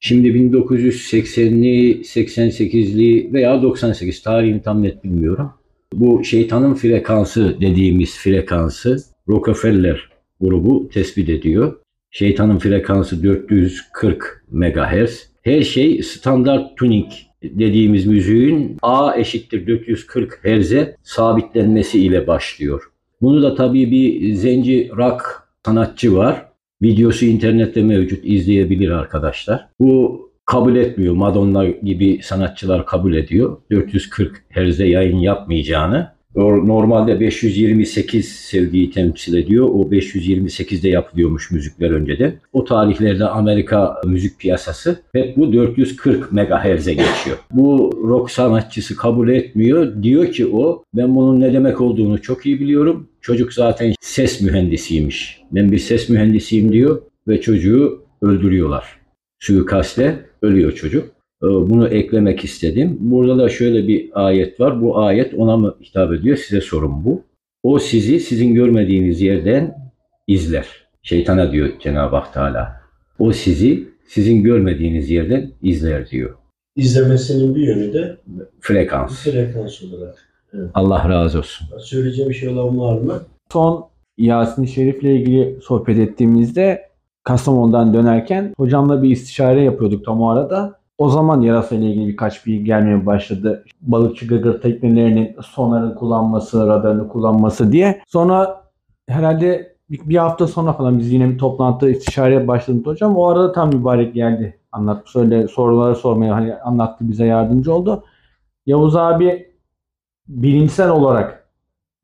Şimdi 0.00 0.28
1980'li, 0.28 2.00
88'li 2.00 3.32
veya 3.32 3.62
98 3.62 4.22
tarihini 4.22 4.62
tam 4.62 4.82
net 4.82 5.04
bilmiyorum. 5.04 5.50
Bu 5.92 6.24
şeytanın 6.24 6.74
frekansı 6.74 7.56
dediğimiz 7.60 8.16
frekansı 8.16 8.96
Rockefeller 9.28 10.08
grubu 10.40 10.88
tespit 10.88 11.28
ediyor. 11.28 11.76
Şeytanın 12.10 12.58
frekansı 12.58 13.22
440 13.24 14.44
MHz. 14.50 15.28
Her 15.42 15.62
şey 15.62 16.02
standart 16.02 16.76
tuning 16.76 17.12
dediğimiz 17.52 18.06
müziğin 18.06 18.76
A 18.82 19.16
eşittir 19.16 19.66
440 19.66 20.40
Hz'e 20.44 20.96
sabitlenmesi 21.02 22.04
ile 22.04 22.26
başlıyor. 22.26 22.82
Bunu 23.22 23.42
da 23.42 23.54
tabii 23.54 23.90
bir 23.90 24.34
zenci 24.34 24.90
rock 24.96 25.22
sanatçı 25.66 26.16
var. 26.16 26.46
Videosu 26.82 27.24
internette 27.24 27.82
mevcut 27.82 28.20
izleyebilir 28.24 28.90
arkadaşlar. 28.90 29.68
Bu 29.80 30.24
kabul 30.46 30.76
etmiyor. 30.76 31.14
Madonna 31.14 31.66
gibi 31.66 32.20
sanatçılar 32.22 32.86
kabul 32.86 33.14
ediyor. 33.14 33.56
440 33.70 34.44
Hz'e 34.56 34.86
yayın 34.86 35.18
yapmayacağını. 35.18 36.13
Normalde 36.36 37.20
528 37.20 38.28
sevgiyi 38.28 38.90
temsil 38.90 39.34
ediyor. 39.34 39.68
O 39.68 39.82
528'de 39.82 40.88
yapılıyormuş 40.88 41.50
müzikler 41.50 41.90
önceden. 41.90 42.34
O 42.52 42.64
tarihlerde 42.64 43.24
Amerika 43.24 44.00
müzik 44.04 44.38
piyasası 44.38 45.02
hep 45.12 45.36
bu 45.36 45.52
440 45.52 46.32
MHz'e 46.32 46.92
geçiyor. 46.92 47.36
Bu 47.50 47.92
rock 48.08 48.30
sanatçısı 48.30 48.96
kabul 48.96 49.28
etmiyor. 49.28 50.02
Diyor 50.02 50.32
ki 50.32 50.46
o 50.46 50.84
ben 50.94 51.16
bunun 51.16 51.40
ne 51.40 51.52
demek 51.52 51.80
olduğunu 51.80 52.22
çok 52.22 52.46
iyi 52.46 52.60
biliyorum. 52.60 53.08
Çocuk 53.20 53.52
zaten 53.52 53.94
ses 54.00 54.40
mühendisiymiş. 54.40 55.40
Ben 55.52 55.72
bir 55.72 55.78
ses 55.78 56.08
mühendisiyim 56.08 56.72
diyor 56.72 57.02
ve 57.28 57.40
çocuğu 57.40 58.02
öldürüyorlar. 58.22 58.84
Suikastle 59.40 60.24
ölüyor 60.42 60.72
çocuk. 60.72 61.13
Ee, 61.44 61.70
bunu 61.70 61.88
eklemek 61.88 62.44
istedim. 62.44 62.96
Burada 63.00 63.38
da 63.38 63.48
şöyle 63.48 63.88
bir 63.88 64.10
ayet 64.14 64.60
var. 64.60 64.82
Bu 64.82 64.98
ayet 64.98 65.34
ona 65.34 65.56
mı 65.56 65.76
hitap 65.82 66.12
ediyor? 66.12 66.36
Size 66.36 66.60
sorun 66.60 67.04
bu. 67.04 67.22
O 67.62 67.78
sizi 67.78 68.20
sizin 68.20 68.54
görmediğiniz 68.54 69.20
yerden 69.20 69.92
izler. 70.26 70.66
Şeytana 71.02 71.52
diyor 71.52 71.68
Cenab-ı 71.80 72.16
Hak 72.16 72.34
Teala. 72.34 72.80
O 73.18 73.32
sizi 73.32 73.88
sizin 74.08 74.42
görmediğiniz 74.42 75.10
yerden 75.10 75.50
izler 75.62 76.10
diyor. 76.10 76.34
izlemesinin 76.76 77.54
bir 77.54 77.60
yönü 77.60 77.92
de 77.92 78.16
Frekans. 78.60 79.24
frekans 79.24 79.82
olarak. 79.82 80.14
Allah 80.74 81.08
razı 81.08 81.38
olsun. 81.38 81.66
Söyleyeceğim 81.78 82.30
bir 82.30 82.34
şey 82.34 82.48
olan 82.48 82.78
var 82.78 83.00
mı? 83.00 83.22
Son 83.52 83.86
Yasin 84.18 84.64
Şerif'le 84.64 85.02
ilgili 85.04 85.58
sohbet 85.62 85.98
ettiğimizde 85.98 86.82
Kastamonu'dan 87.24 87.94
dönerken 87.94 88.54
hocamla 88.56 89.02
bir 89.02 89.10
istişare 89.10 89.62
yapıyorduk 89.62 90.04
tam 90.04 90.22
o 90.22 90.28
arada. 90.30 90.80
O 90.98 91.08
zaman 91.08 91.40
yarasa 91.40 91.74
ile 91.74 91.86
ilgili 91.90 92.08
birkaç 92.08 92.46
bilgi 92.46 92.64
gelmeye 92.64 93.06
başladı. 93.06 93.64
Balıkçı 93.80 94.26
gırgır 94.26 94.60
teknelerinin 94.60 95.36
sonarın 95.42 95.94
kullanması, 95.94 96.66
radarını 96.66 97.08
kullanması 97.08 97.72
diye. 97.72 98.02
Sonra 98.06 98.64
herhalde 99.08 99.76
bir, 99.90 100.16
hafta 100.16 100.46
sonra 100.46 100.72
falan 100.72 100.98
biz 100.98 101.12
yine 101.12 101.30
bir 101.30 101.38
toplantı 101.38 101.90
istişareye 101.90 102.48
başladık 102.48 102.86
hocam. 102.86 103.16
O 103.16 103.26
arada 103.28 103.52
tam 103.52 103.68
mübarek 103.68 104.14
geldi. 104.14 104.60
Anlat, 104.72 105.02
söyle 105.06 105.48
soruları 105.48 105.96
sormaya 105.96 106.34
hani 106.34 106.54
anlattı 106.54 107.08
bize 107.08 107.26
yardımcı 107.26 107.74
oldu. 107.74 108.04
Yavuz 108.66 108.96
abi 108.96 109.48
bilimsel 110.28 110.90
olarak 110.90 111.48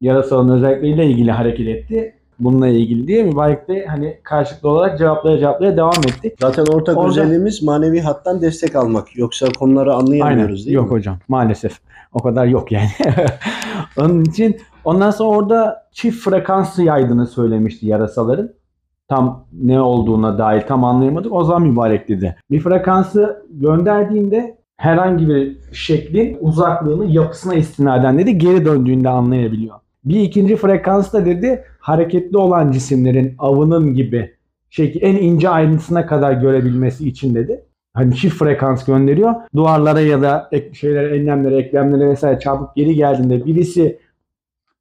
yarasanın 0.00 0.56
özellikleriyle 0.56 1.06
ilgili 1.06 1.30
hareket 1.32 1.68
etti. 1.68 2.19
Bununla 2.40 2.68
ilgili 2.68 3.06
diye 3.08 3.22
mübarek 3.24 3.68
de 3.68 3.86
hani 3.86 4.18
karşılıklı 4.22 4.68
olarak 4.68 4.98
cevaplaya 4.98 5.38
cevaplaya 5.38 5.76
devam 5.76 5.98
etti. 6.08 6.34
Zaten 6.40 6.64
ortak 6.66 6.96
Orada- 6.96 7.08
özelliğimiz 7.10 7.62
manevi 7.62 8.00
hattan 8.00 8.40
destek 8.40 8.76
almak. 8.76 9.16
Yoksa 9.16 9.46
konuları 9.58 9.94
anlayamıyoruz 9.94 10.66
değil 10.66 10.76
yok 10.76 10.84
mi? 10.84 10.90
hocam 10.90 11.18
maalesef. 11.28 11.78
O 12.12 12.18
kadar 12.22 12.46
yok 12.46 12.72
yani. 12.72 12.88
Onun 13.98 14.24
için 14.24 14.56
ondan 14.84 15.10
sonra 15.10 15.28
orada 15.36 15.86
çift 15.92 16.24
frekansı 16.24 16.82
yaydığını 16.82 17.26
söylemişti 17.26 17.86
yarasaların. 17.86 18.50
Tam 19.08 19.44
ne 19.62 19.80
olduğuna 19.80 20.38
dair 20.38 20.60
tam 20.66 20.84
anlayamadık. 20.84 21.32
O 21.32 21.44
zaman 21.44 21.62
mübarek 21.62 22.08
dedi. 22.08 22.36
Bir 22.50 22.60
frekansı 22.60 23.46
gönderdiğinde 23.50 24.58
herhangi 24.76 25.28
bir 25.28 25.56
şeklin 25.72 26.38
uzaklığını 26.40 27.04
yapısına 27.06 27.54
istinaden 27.54 28.18
dedi 28.18 28.38
geri 28.38 28.64
döndüğünde 28.64 29.08
anlayabiliyor. 29.08 29.76
Bir 30.04 30.20
ikinci 30.20 30.56
frekans 30.56 31.12
da 31.12 31.26
dedi 31.26 31.64
hareketli 31.80 32.36
olan 32.36 32.72
cisimlerin 32.72 33.34
avının 33.38 33.94
gibi 33.94 34.34
şekil 34.70 35.02
en 35.02 35.16
ince 35.16 35.48
ayrıntısına 35.48 36.06
kadar 36.06 36.32
görebilmesi 36.32 37.08
için 37.08 37.34
dedi 37.34 37.64
hani 37.94 38.16
çift 38.16 38.36
frekans 38.36 38.84
gönderiyor. 38.84 39.34
Duvarlara 39.54 40.00
ya 40.00 40.22
da 40.22 40.48
ek, 40.52 40.74
şeylere, 40.74 41.16
enlemlere, 41.16 41.58
eklemlere 41.58 42.10
vesaire 42.10 42.40
çarpıp 42.40 42.76
geri 42.76 42.94
geldiğinde 42.94 43.46
birisi 43.46 43.98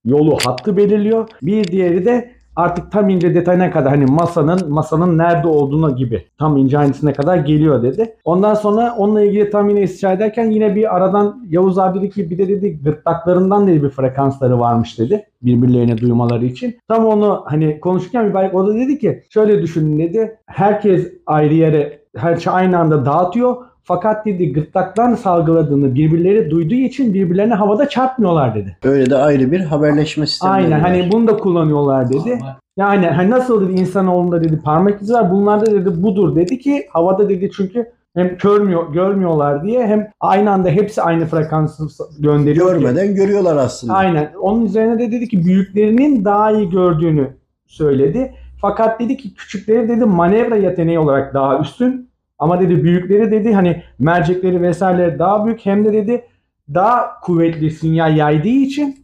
yolu 0.06 0.38
hattı 0.46 0.78
belirliyor. 0.78 1.30
Bir 1.42 1.64
diğeri 1.64 2.06
de 2.06 2.32
artık 2.56 2.92
tam 2.92 3.10
ince 3.10 3.36
detayına 3.36 3.72
kadar 3.72 3.90
hani 3.90 4.06
masanın 4.06 4.72
masanın 4.72 5.18
nerede 5.18 5.48
olduğuna 5.48 5.90
gibi 5.90 6.26
tam 6.38 6.58
ince 6.58 6.78
ayrıntısına 6.78 7.14
kadar 7.14 7.38
geliyor 7.38 7.84
dedi. 7.84 8.16
Ondan 8.24 8.54
sonra 8.54 8.96
onunla 8.98 9.24
ilgili 9.24 9.50
tam 9.50 9.70
yine 9.70 9.82
istişare 9.82 10.16
ederken 10.16 10.50
yine 10.52 10.76
bir 10.76 10.96
aradan 10.96 11.46
Yavuz 11.50 11.80
abi 11.80 12.00
dedi 12.00 12.10
ki 12.10 12.30
bir 12.30 12.38
de 12.38 12.48
dedi 12.48 12.80
gırtlaklarından 12.84 13.68
dedi 13.68 13.84
bir 13.84 13.90
frekansları 13.90 14.60
varmış 14.60 15.00
dedi 15.00 15.26
birbirlerine 15.42 15.98
duymaları 15.98 16.46
için. 16.46 16.78
Tam 16.88 17.06
onu 17.06 17.44
hani 17.46 17.80
konuşurken 17.80 18.26
mübarek 18.26 18.56
o 18.56 18.68
da 18.68 18.76
dedi 18.76 19.00
ki 19.00 19.24
şöyle 19.30 19.62
düşünün 19.62 20.00
dedi. 20.00 20.38
Herkes 20.46 21.14
ayrı 21.26 21.54
yere 21.54 22.00
her 22.16 22.38
şey 22.38 22.54
aynı 22.54 22.80
anda 22.80 23.06
dağıtıyor. 23.06 23.56
Fakat 23.90 24.26
dedi 24.26 24.54
gırtlaktan 24.54 25.16
salgıladığını 25.16 25.96
birbirleri 25.96 26.52
duyduğu 26.52 26.74
için 26.76 27.14
birbirlerine 27.14 27.54
havada 27.54 27.90
çarpmıyorlar 27.90 28.56
dedi. 28.56 28.78
Öyle 28.84 29.10
de 29.10 29.16
ayrı 29.18 29.52
bir 29.52 29.60
haberleşme 29.60 30.28
sistemi. 30.28 30.52
Aynen 30.52 30.80
hani 30.80 31.10
bunu 31.12 31.28
da 31.28 31.38
kullanıyorlar 31.38 32.10
dedi. 32.10 32.40
Yani 32.78 33.06
hani 33.08 33.30
nasıl 33.30 33.70
dedi 33.70 33.80
insanoğlunda 33.82 34.44
dedi 34.44 34.62
parmak 34.64 35.02
izi 35.02 35.14
var 35.14 35.32
bunlarda 35.32 35.66
dedi 35.72 36.04
budur 36.04 36.36
dedi 36.36 36.60
ki 36.60 36.86
havada 36.90 37.30
dedi 37.30 37.52
çünkü 37.56 37.86
hem 38.16 38.38
görmüyor, 38.44 38.94
görmüyorlar 38.94 39.64
diye 39.64 39.88
hem 39.88 40.08
aynı 40.20 40.52
anda 40.52 40.70
hepsi 40.70 41.02
aynı 41.02 41.26
frekansı 41.26 41.84
gönderiyor. 42.20 42.68
ki- 42.76 42.80
Görmeden 42.82 43.16
görüyorlar 43.16 43.58
aslında. 43.58 43.94
Aynen. 43.94 44.32
Onun 44.42 44.66
üzerine 44.66 45.00
de 45.00 45.12
dedi 45.12 45.28
ki 45.28 45.46
büyüklerinin 45.46 46.26
daha 46.26 46.52
iyi 46.52 46.70
gördüğünü 46.70 47.28
söyledi. 47.68 48.34
Fakat 48.62 49.00
dedi 49.00 49.18
ki 49.18 49.34
küçükleri 49.34 49.90
dedi 49.90 50.06
manevra 50.06 50.56
yeteneği 50.56 51.00
olarak 51.00 51.34
daha 51.34 51.60
üstün. 51.60 52.09
Ama 52.40 52.60
dedi 52.60 52.84
büyükleri 52.84 53.32
dedi 53.32 53.54
hani 53.54 53.84
mercekleri 54.00 54.62
vesaire 54.62 55.20
daha 55.20 55.46
büyük 55.46 55.66
hem 55.66 55.86
de 55.86 55.94
dedi 55.94 56.26
daha 56.74 57.20
kuvvetli 57.20 57.72
sinyal 57.72 58.18
yaydığı 58.18 58.48
için 58.48 58.98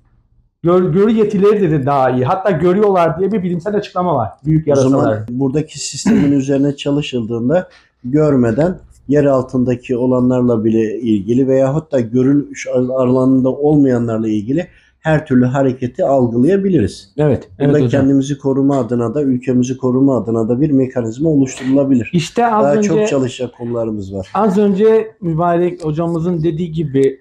gör, 0.63 0.93
görü 0.93 1.11
yetileri 1.11 1.61
dedi 1.61 1.85
daha 1.85 2.09
iyi. 2.11 2.25
Hatta 2.25 2.51
görüyorlar 2.51 3.19
diye 3.19 3.31
bir 3.31 3.43
bilimsel 3.43 3.75
açıklama 3.75 4.15
var. 4.15 4.29
Büyük 4.45 4.67
O 4.67 4.75
zaman 4.75 4.97
yarasalar. 4.97 5.27
buradaki 5.29 5.79
sistemin 5.79 6.31
üzerine 6.39 6.75
çalışıldığında 6.75 7.69
görmeden 8.03 8.77
yer 9.07 9.25
altındaki 9.25 9.97
olanlarla 9.97 10.63
bile 10.63 10.99
ilgili 10.99 11.47
veyahut 11.47 11.91
da 11.91 11.99
görülüş 11.99 12.67
alanında 12.73 13.49
olmayanlarla 13.49 14.27
ilgili 14.27 14.67
her 15.05 15.25
türlü 15.25 15.45
hareketi 15.45 16.05
algılayabiliriz. 16.05 17.13
Evet. 17.17 17.49
Evet 17.59 17.69
Burada 17.69 17.85
hocam. 17.85 18.01
kendimizi 18.01 18.37
koruma 18.37 18.79
adına 18.79 19.15
da 19.15 19.23
ülkemizi 19.23 19.77
koruma 19.77 20.17
adına 20.17 20.49
da 20.49 20.61
bir 20.61 20.71
mekanizma 20.71 21.29
oluşturulabilir. 21.29 22.09
İşte 22.13 22.47
az 22.47 22.63
Daha 22.63 22.75
önce 22.75 22.87
çok 22.87 23.07
çalışacak 23.07 23.57
konularımız 23.57 24.13
var. 24.13 24.27
Az 24.33 24.57
önce 24.57 25.11
mübarek 25.21 25.85
hocamızın 25.85 26.43
dediği 26.43 26.71
gibi 26.71 27.19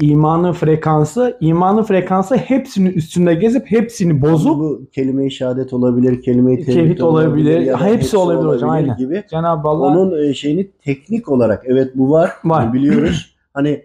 imanın 0.00 0.52
frekansı, 0.52 1.36
imanın 1.40 1.82
frekansı 1.82 2.36
hepsinin 2.36 2.92
üstünde 2.92 3.34
gezip 3.34 3.70
hepsini 3.70 4.22
bozup 4.22 4.58
Bu 4.58 4.86
kelime-i 4.92 5.30
şehadet 5.30 5.72
olabilir, 5.72 6.22
kelime-i 6.22 6.56
tevhid, 6.56 6.74
Tevhid 6.74 6.98
olabilir, 6.98 7.60
ya 7.60 7.80
da 7.80 7.84
hepsi 7.84 8.16
olabilir 8.16 8.48
hocam, 8.48 8.70
aynen. 8.70 8.96
gibi. 8.96 9.24
Cenab-ı 9.30 9.68
Allah 9.68 9.86
Onun 9.86 10.28
e, 10.28 10.34
şeyini 10.34 10.70
teknik 10.84 11.28
olarak 11.28 11.62
evet 11.66 11.90
bu 11.94 12.10
var. 12.10 12.30
Var. 12.44 12.72
Biliyoruz. 12.72 13.36
hani 13.54 13.82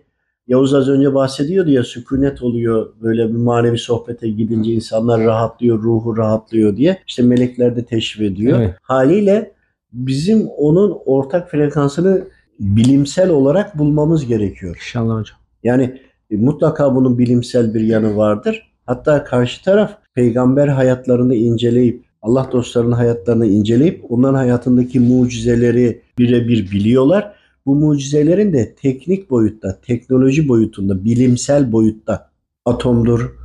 Yavuz 0.51 0.73
az 0.73 0.89
önce 0.89 1.13
bahsediyordu 1.13 1.71
ya 1.71 1.83
sükunet 1.83 2.41
oluyor 2.41 2.93
böyle 3.01 3.27
bir 3.27 3.37
manevi 3.37 3.77
sohbete 3.77 4.29
gidince 4.29 4.71
insanlar 4.71 5.21
rahatlıyor, 5.21 5.83
ruhu 5.83 6.17
rahatlıyor 6.17 6.77
diye. 6.77 6.99
İşte 7.07 7.23
melekler 7.23 7.75
de 7.75 7.85
teşvik 7.85 8.31
ediyor. 8.31 8.59
Evet. 8.59 8.75
Haliyle 8.81 9.51
bizim 9.93 10.47
onun 10.47 10.97
ortak 11.05 11.51
frekansını 11.51 12.27
bilimsel 12.59 13.29
olarak 13.29 13.79
bulmamız 13.79 14.25
gerekiyor. 14.25 14.75
İnşallah 14.75 15.19
hocam. 15.19 15.37
Yani 15.63 16.01
e, 16.31 16.35
mutlaka 16.35 16.95
bunun 16.95 17.17
bilimsel 17.17 17.73
bir 17.73 17.81
yanı 17.81 18.17
vardır. 18.17 18.71
Hatta 18.85 19.23
karşı 19.23 19.63
taraf 19.63 19.97
peygamber 20.13 20.67
hayatlarını 20.67 21.35
inceleyip 21.35 22.05
Allah 22.21 22.49
dostlarının 22.51 22.91
hayatlarını 22.91 23.45
inceleyip 23.45 24.05
onların 24.11 24.35
hayatındaki 24.35 24.99
mucizeleri 24.99 26.01
birebir 26.17 26.71
biliyorlar. 26.71 27.40
Bu 27.65 27.75
mucizelerin 27.75 28.53
de 28.53 28.75
teknik 28.75 29.29
boyutta, 29.29 29.79
teknoloji 29.81 30.47
boyutunda, 30.47 31.03
bilimsel 31.03 31.71
boyutta 31.71 32.29
atomdur, 32.65 33.35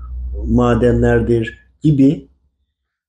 madenlerdir 0.47 1.59
gibi 1.83 2.29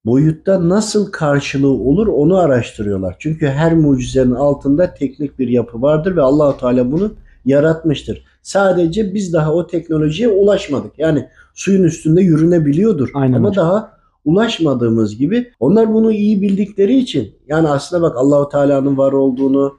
boyutta 0.06 0.70
nasıl 0.70 1.12
karşılığı 1.12 1.68
olur 1.68 2.08
onu 2.08 2.38
araştırıyorlar. 2.38 3.16
Çünkü 3.20 3.48
her 3.48 3.76
mucizenin 3.76 4.32
altında 4.36 4.94
teknik 4.94 5.40
bir 5.40 5.48
yapı 5.48 5.82
vardır 5.82 6.16
ve 6.16 6.22
Allahu 6.22 6.60
Teala 6.60 6.92
bunu 6.92 7.12
yaratmıştır. 7.46 8.24
Sadece 8.42 9.14
biz 9.14 9.34
daha 9.34 9.54
o 9.54 9.68
teknolojiye 9.68 10.30
ulaşmadık. 10.30 10.92
Yani 11.00 11.28
suyun 11.54 11.84
üstünde 11.84 12.22
yürünebiliyordur. 12.22 13.10
Aynen 13.14 13.38
Ama 13.38 13.50
hocam. 13.50 13.66
daha 13.66 13.98
ulaşmadığımız 14.26 15.18
gibi 15.18 15.52
onlar 15.60 15.94
bunu 15.94 16.12
iyi 16.12 16.42
bildikleri 16.42 16.98
için 16.98 17.32
yani 17.48 17.68
aslında 17.70 18.02
bak 18.02 18.18
Allahu 18.18 18.50
Teala'nın 18.50 18.98
var 18.98 19.12
olduğunu, 19.12 19.78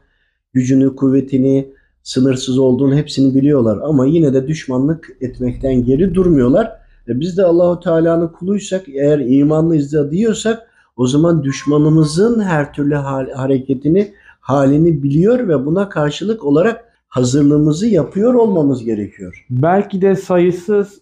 gücünü, 0.52 0.96
kuvvetini, 0.96 1.72
sınırsız 2.02 2.58
olduğunu 2.58 2.96
hepsini 2.96 3.34
biliyorlar 3.34 3.78
ama 3.82 4.06
yine 4.06 4.34
de 4.34 4.48
düşmanlık 4.48 5.16
etmekten 5.20 5.84
geri 5.84 6.14
durmuyorlar. 6.14 6.66
E 7.08 7.20
biz 7.20 7.38
de 7.38 7.44
Allahu 7.44 7.80
Teala'nın 7.80 8.28
kuluysak 8.28 8.88
eğer 8.88 9.18
imanlıyız 9.18 9.92
da 9.92 10.10
diyorsak 10.10 10.70
o 10.96 11.06
zaman 11.06 11.44
düşmanımızın 11.44 12.40
her 12.40 12.72
türlü 12.72 12.94
hareketini, 13.34 14.12
halini 14.40 15.02
biliyor 15.02 15.48
ve 15.48 15.66
buna 15.66 15.88
karşılık 15.88 16.44
olarak 16.44 16.84
hazırlığımızı 17.08 17.86
yapıyor 17.86 18.34
olmamız 18.34 18.84
gerekiyor. 18.84 19.46
Belki 19.50 20.02
de 20.02 20.16
sayısız 20.16 21.00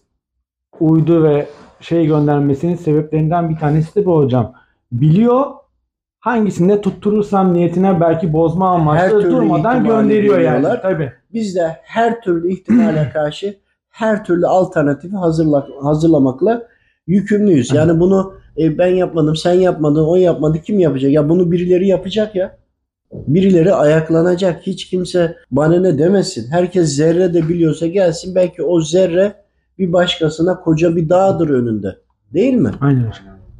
uydu 0.79 1.23
ve 1.23 1.47
şey 1.79 2.05
göndermesinin 2.05 2.75
sebeplerinden 2.75 3.49
bir 3.49 3.57
tanesi 3.57 3.95
de 3.95 4.05
bu 4.05 4.17
hocam. 4.17 4.53
Biliyor 4.91 5.45
hangisinde 6.19 6.81
tutturursam 6.81 7.53
niyetine 7.53 8.01
belki 8.01 8.33
bozma 8.33 8.69
amaçlı 8.69 9.31
durmadan 9.31 9.83
gönderiyor 9.83 10.39
yani. 10.39 10.67
Tabii. 10.81 11.11
Biz 11.33 11.55
de 11.55 11.77
her 11.83 12.21
türlü 12.21 12.51
ihtimale 12.51 13.09
karşı 13.13 13.57
her 13.89 14.23
türlü 14.23 14.47
alternatifi 14.47 15.15
hazırla, 15.15 15.67
hazırlamakla 15.81 16.67
yükümlüyüz. 17.07 17.73
Yani 17.73 17.99
bunu 17.99 18.33
e, 18.57 18.77
ben 18.77 18.87
yapmadım, 18.87 19.35
sen 19.35 19.53
yapmadın, 19.53 20.05
o 20.05 20.15
yapmadı, 20.15 20.61
kim 20.61 20.79
yapacak? 20.79 21.11
Ya 21.11 21.29
bunu 21.29 21.51
birileri 21.51 21.87
yapacak 21.87 22.35
ya. 22.35 22.57
Birileri 23.13 23.73
ayaklanacak. 23.73 24.67
Hiç 24.67 24.89
kimse 24.89 25.35
bana 25.51 25.79
ne 25.79 25.97
demesin. 25.97 26.51
Herkes 26.51 26.95
zerre 26.95 27.33
de 27.33 27.49
biliyorsa 27.49 27.87
gelsin. 27.87 28.35
Belki 28.35 28.63
o 28.63 28.81
zerre 28.81 29.33
bir 29.79 29.93
başkasına 29.93 30.59
koca 30.59 30.95
bir 30.95 31.09
dağdır 31.09 31.49
önünde. 31.49 31.97
Değil 32.33 32.53
mi? 32.53 32.71
Aynen. 32.81 33.13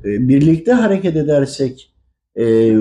E, 0.06 0.28
birlikte 0.28 0.74
hareket 0.74 1.16
edersek 1.16 1.94
e, 2.38 2.76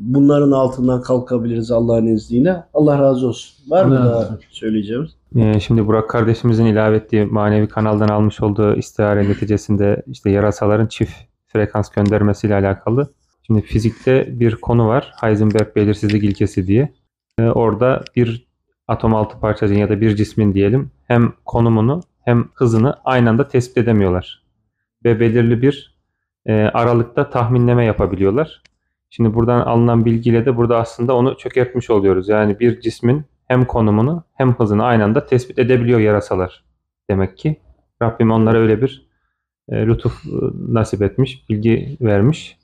bunların 0.00 0.50
altından 0.50 1.02
kalkabiliriz 1.02 1.70
Allah'ın 1.70 2.06
izniyle. 2.06 2.64
Allah 2.74 2.98
razı 2.98 3.26
olsun. 3.26 3.70
Var 3.70 3.84
mı 3.84 4.00
Allah 4.00 4.10
daha 4.10 4.38
söyleyeceğimiz? 4.50 5.10
Şimdi 5.60 5.86
Burak 5.86 6.10
kardeşimizin 6.10 6.64
ilave 6.64 6.96
ettiği 6.96 7.24
manevi 7.24 7.68
kanaldan 7.68 8.08
almış 8.08 8.40
olduğu 8.40 8.76
istihare 8.76 9.28
neticesinde 9.28 10.02
işte 10.06 10.30
yarasaların 10.30 10.86
çift 10.86 11.14
frekans 11.46 11.90
göndermesiyle 11.90 12.54
alakalı. 12.54 13.10
Şimdi 13.42 13.62
fizikte 13.62 14.40
bir 14.40 14.56
konu 14.56 14.88
var. 14.88 15.12
Heisenberg 15.20 15.76
belirsizlik 15.76 16.24
ilkesi 16.24 16.66
diye. 16.66 16.94
Ee, 17.38 17.42
Orada 17.42 18.04
bir 18.16 18.46
atom 18.88 19.14
altı 19.14 19.40
parçacığın 19.40 19.78
ya 19.78 19.88
da 19.88 20.00
bir 20.00 20.16
cismin 20.16 20.54
diyelim 20.54 20.90
hem 21.06 21.32
konumunu 21.44 22.00
hem 22.24 22.48
hızını 22.54 22.94
aynı 23.04 23.30
anda 23.30 23.48
tespit 23.48 23.78
edemiyorlar. 23.78 24.42
Ve 25.04 25.20
belirli 25.20 25.62
bir 25.62 25.98
e, 26.46 26.52
aralıkta 26.54 27.30
tahminleme 27.30 27.84
yapabiliyorlar. 27.84 28.62
Şimdi 29.10 29.34
buradan 29.34 29.60
alınan 29.60 30.04
bilgiyle 30.04 30.46
de 30.46 30.56
burada 30.56 30.78
aslında 30.78 31.16
onu 31.16 31.36
çökertmiş 31.38 31.90
oluyoruz. 31.90 32.28
Yani 32.28 32.60
bir 32.60 32.80
cismin 32.80 33.24
hem 33.48 33.64
konumunu 33.64 34.24
hem 34.34 34.54
hızını 34.54 34.84
aynı 34.84 35.04
anda 35.04 35.26
tespit 35.26 35.58
edebiliyor 35.58 36.00
yarasalar. 36.00 36.64
Demek 37.10 37.38
ki 37.38 37.56
Rabbim 38.02 38.30
onlara 38.30 38.58
öyle 38.58 38.82
bir 38.82 39.06
e, 39.68 39.86
lütuf 39.86 40.26
e, 40.26 40.30
nasip 40.68 41.02
etmiş, 41.02 41.48
bilgi 41.48 41.96
vermiş. 42.00 42.56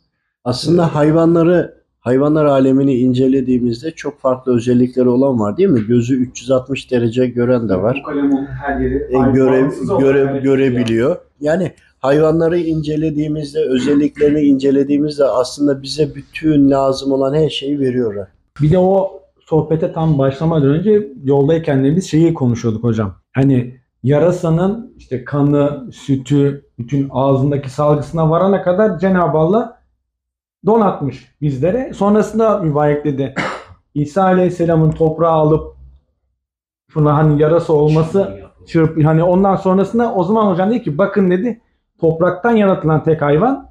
Aslında 0.45 0.95
hayvanları 0.95 1.77
hayvanlar 2.01 2.45
alemini 2.45 2.95
incelediğimizde 2.95 3.91
çok 3.91 4.21
farklı 4.21 4.57
özellikleri 4.57 5.09
olan 5.09 5.41
var 5.41 5.57
değil 5.57 5.69
mi? 5.69 5.87
Gözü 5.87 6.17
360 6.17 6.91
derece 6.91 7.27
gören 7.27 7.69
de 7.69 7.77
var. 7.83 8.03
Bu 8.05 8.07
kalemin 8.07 8.47
her 8.47 8.81
yeri 8.81 8.95
E, 8.95 9.33
görev, 9.33 9.71
görev 10.01 10.43
görebiliyor. 10.43 11.17
Yani 11.41 11.73
hayvanları 11.99 12.59
incelediğimizde, 12.59 13.61
özelliklerini 13.61 14.41
incelediğimizde 14.41 15.25
aslında 15.25 15.83
bize 15.83 16.15
bütün 16.15 16.71
lazım 16.71 17.13
olan 17.13 17.35
her 17.35 17.51
şeyi 17.51 17.81
veriyorlar. 17.81 18.29
Bir 18.63 18.71
de 18.71 18.79
o 18.79 19.23
sohbete 19.41 19.93
tam 19.93 20.19
başlamadan 20.19 20.69
önce 20.69 21.09
yoldayken 21.25 21.85
de 21.85 21.97
biz 21.97 22.11
şeyi 22.11 22.35
konuşuyorduk 22.35 22.85
hocam. 22.85 23.15
Hani 23.33 23.75
yarasanın 24.03 24.95
işte 24.97 25.25
kanı, 25.25 25.89
sütü, 25.93 26.67
bütün 26.79 27.09
ağzındaki 27.13 27.71
salgısına 27.71 28.31
varana 28.31 28.63
kadar 28.63 28.99
Cenab-ı 28.99 29.39
Allah 29.39 29.83
donatmış 30.67 31.33
bizlere. 31.41 31.93
Sonrasında 31.95 32.59
mübarek 32.59 33.05
dedi. 33.05 33.35
İsa 33.95 34.23
Aleyhisselam'ın 34.23 34.91
toprağı 34.91 35.33
alıp 35.33 35.77
şuna 36.89 37.17
hani 37.17 37.43
yarası 37.43 37.73
olması 37.73 38.37
çırp 38.67 39.05
hani 39.05 39.23
ondan 39.23 39.57
sonrasında 39.57 40.15
o 40.15 40.25
zaman 40.25 40.53
hocam 40.53 40.71
dedi 40.71 40.83
ki 40.83 40.99
bakın 40.99 41.31
dedi 41.31 41.61
topraktan 42.01 42.57
yaratılan 42.57 43.05
tek 43.05 43.23
hayvan 43.23 43.71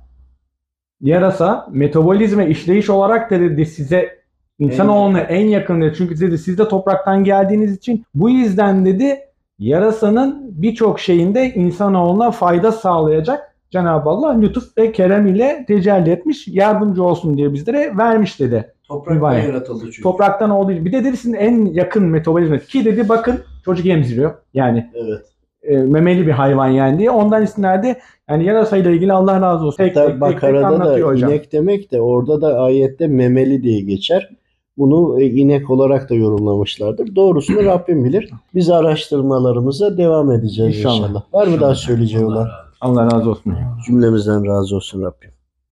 yarasa 1.02 1.68
metabolizme 1.72 2.48
işleyiş 2.48 2.90
olarak 2.90 3.32
da 3.32 3.40
dedi 3.40 3.66
size 3.66 4.20
insanoğluna 4.60 5.20
en 5.20 5.48
yakın 5.48 5.82
dedi. 5.82 5.94
Çünkü 5.98 6.20
dedi 6.20 6.38
siz 6.38 6.58
de 6.58 6.68
topraktan 6.68 7.24
geldiğiniz 7.24 7.78
için 7.78 8.06
bu 8.16 8.30
yüzden 8.30 8.86
dedi 8.86 9.20
yarasanın 9.60 10.52
birçok 10.62 11.00
şeyinde 11.00 11.54
insanoğluna 11.54 12.32
fayda 12.32 12.72
sağlayacak 12.72 13.56
Cenab-ı 13.72 14.10
Allah 14.10 14.40
lütuf 14.40 14.78
ve 14.78 14.92
kerem 14.92 15.28
ile 15.28 15.66
tecelli 15.68 16.10
etmiş 16.10 16.48
yardımcı 16.48 17.04
olsun 17.04 17.38
diye 17.38 17.54
bizlere 17.54 17.98
vermiş 17.98 18.40
dedi. 18.40 18.74
Topraktan 18.88 19.16
Mübarek. 19.16 19.48
yaratıldı 19.48 19.84
çünkü. 19.84 20.02
Topraktan 20.02 20.50
olduğu 20.50 20.72
için. 20.72 20.86
Bir 20.86 20.92
de 20.92 21.04
dedi 21.04 21.18
sizin 21.18 21.34
en 21.34 21.66
yakın 21.66 22.04
metabolizma 22.04 22.58
ki 22.58 22.86
dedi 22.86 23.10
bakın 23.10 23.40
çocuk 23.66 23.86
emziriyor. 23.86 24.34
Yani 24.54 24.92
Evet. 24.94 25.35
E, 25.68 25.78
memeli 25.78 26.28
bir 26.28 26.32
hayvan 26.32 26.68
yani 26.68 27.00
diye. 27.00 27.12
Ondan 27.12 27.44
istinade 27.44 28.00
yani 28.30 28.46
yarasayla 28.46 28.92
ilgili 28.92 29.14
Allah 29.14 29.42
razı 29.42 29.66
olsun. 29.66 29.78
Tek 29.78 29.94
tek, 29.94 30.04
Hatta 30.04 30.12
tek, 30.12 30.20
tek 30.20 30.36
Bakara'da 30.36 30.68
anlatıyor 30.68 31.08
da 31.10 31.14
hocam. 31.14 31.30
inek 31.32 31.52
demek 31.52 31.92
de 31.92 32.02
orada 32.02 32.42
da 32.42 32.60
ayette 32.60 33.08
memeli 33.08 33.64
diye 33.64 33.82
geçer. 33.82 34.30
Bunu 34.78 35.22
e, 35.22 35.26
inek 35.26 35.70
olarak 35.70 36.10
da 36.10 36.16
yorumlamışlardır. 36.16 37.16
Doğrusunu 37.16 37.66
Rabbim 37.66 38.06
bilir. 38.06 38.30
Biz 38.56 38.70
araştırmalarımıza 38.70 39.98
devam 39.98 40.32
edeceğiz 40.32 40.78
İnşallah. 40.78 40.96
inşallah. 41.00 41.24
Var 41.34 41.48
mı 41.48 41.62
daha 41.62 41.76
söyleyeceği 41.76 42.26
olan? 42.26 42.48
Allah 42.82 43.06
razı 43.06 43.30
olsun. 43.30 43.54
Cümlemizden 43.88 44.46
razı 44.48 44.76
olsun 44.76 45.02
Rabbim. 45.02 45.30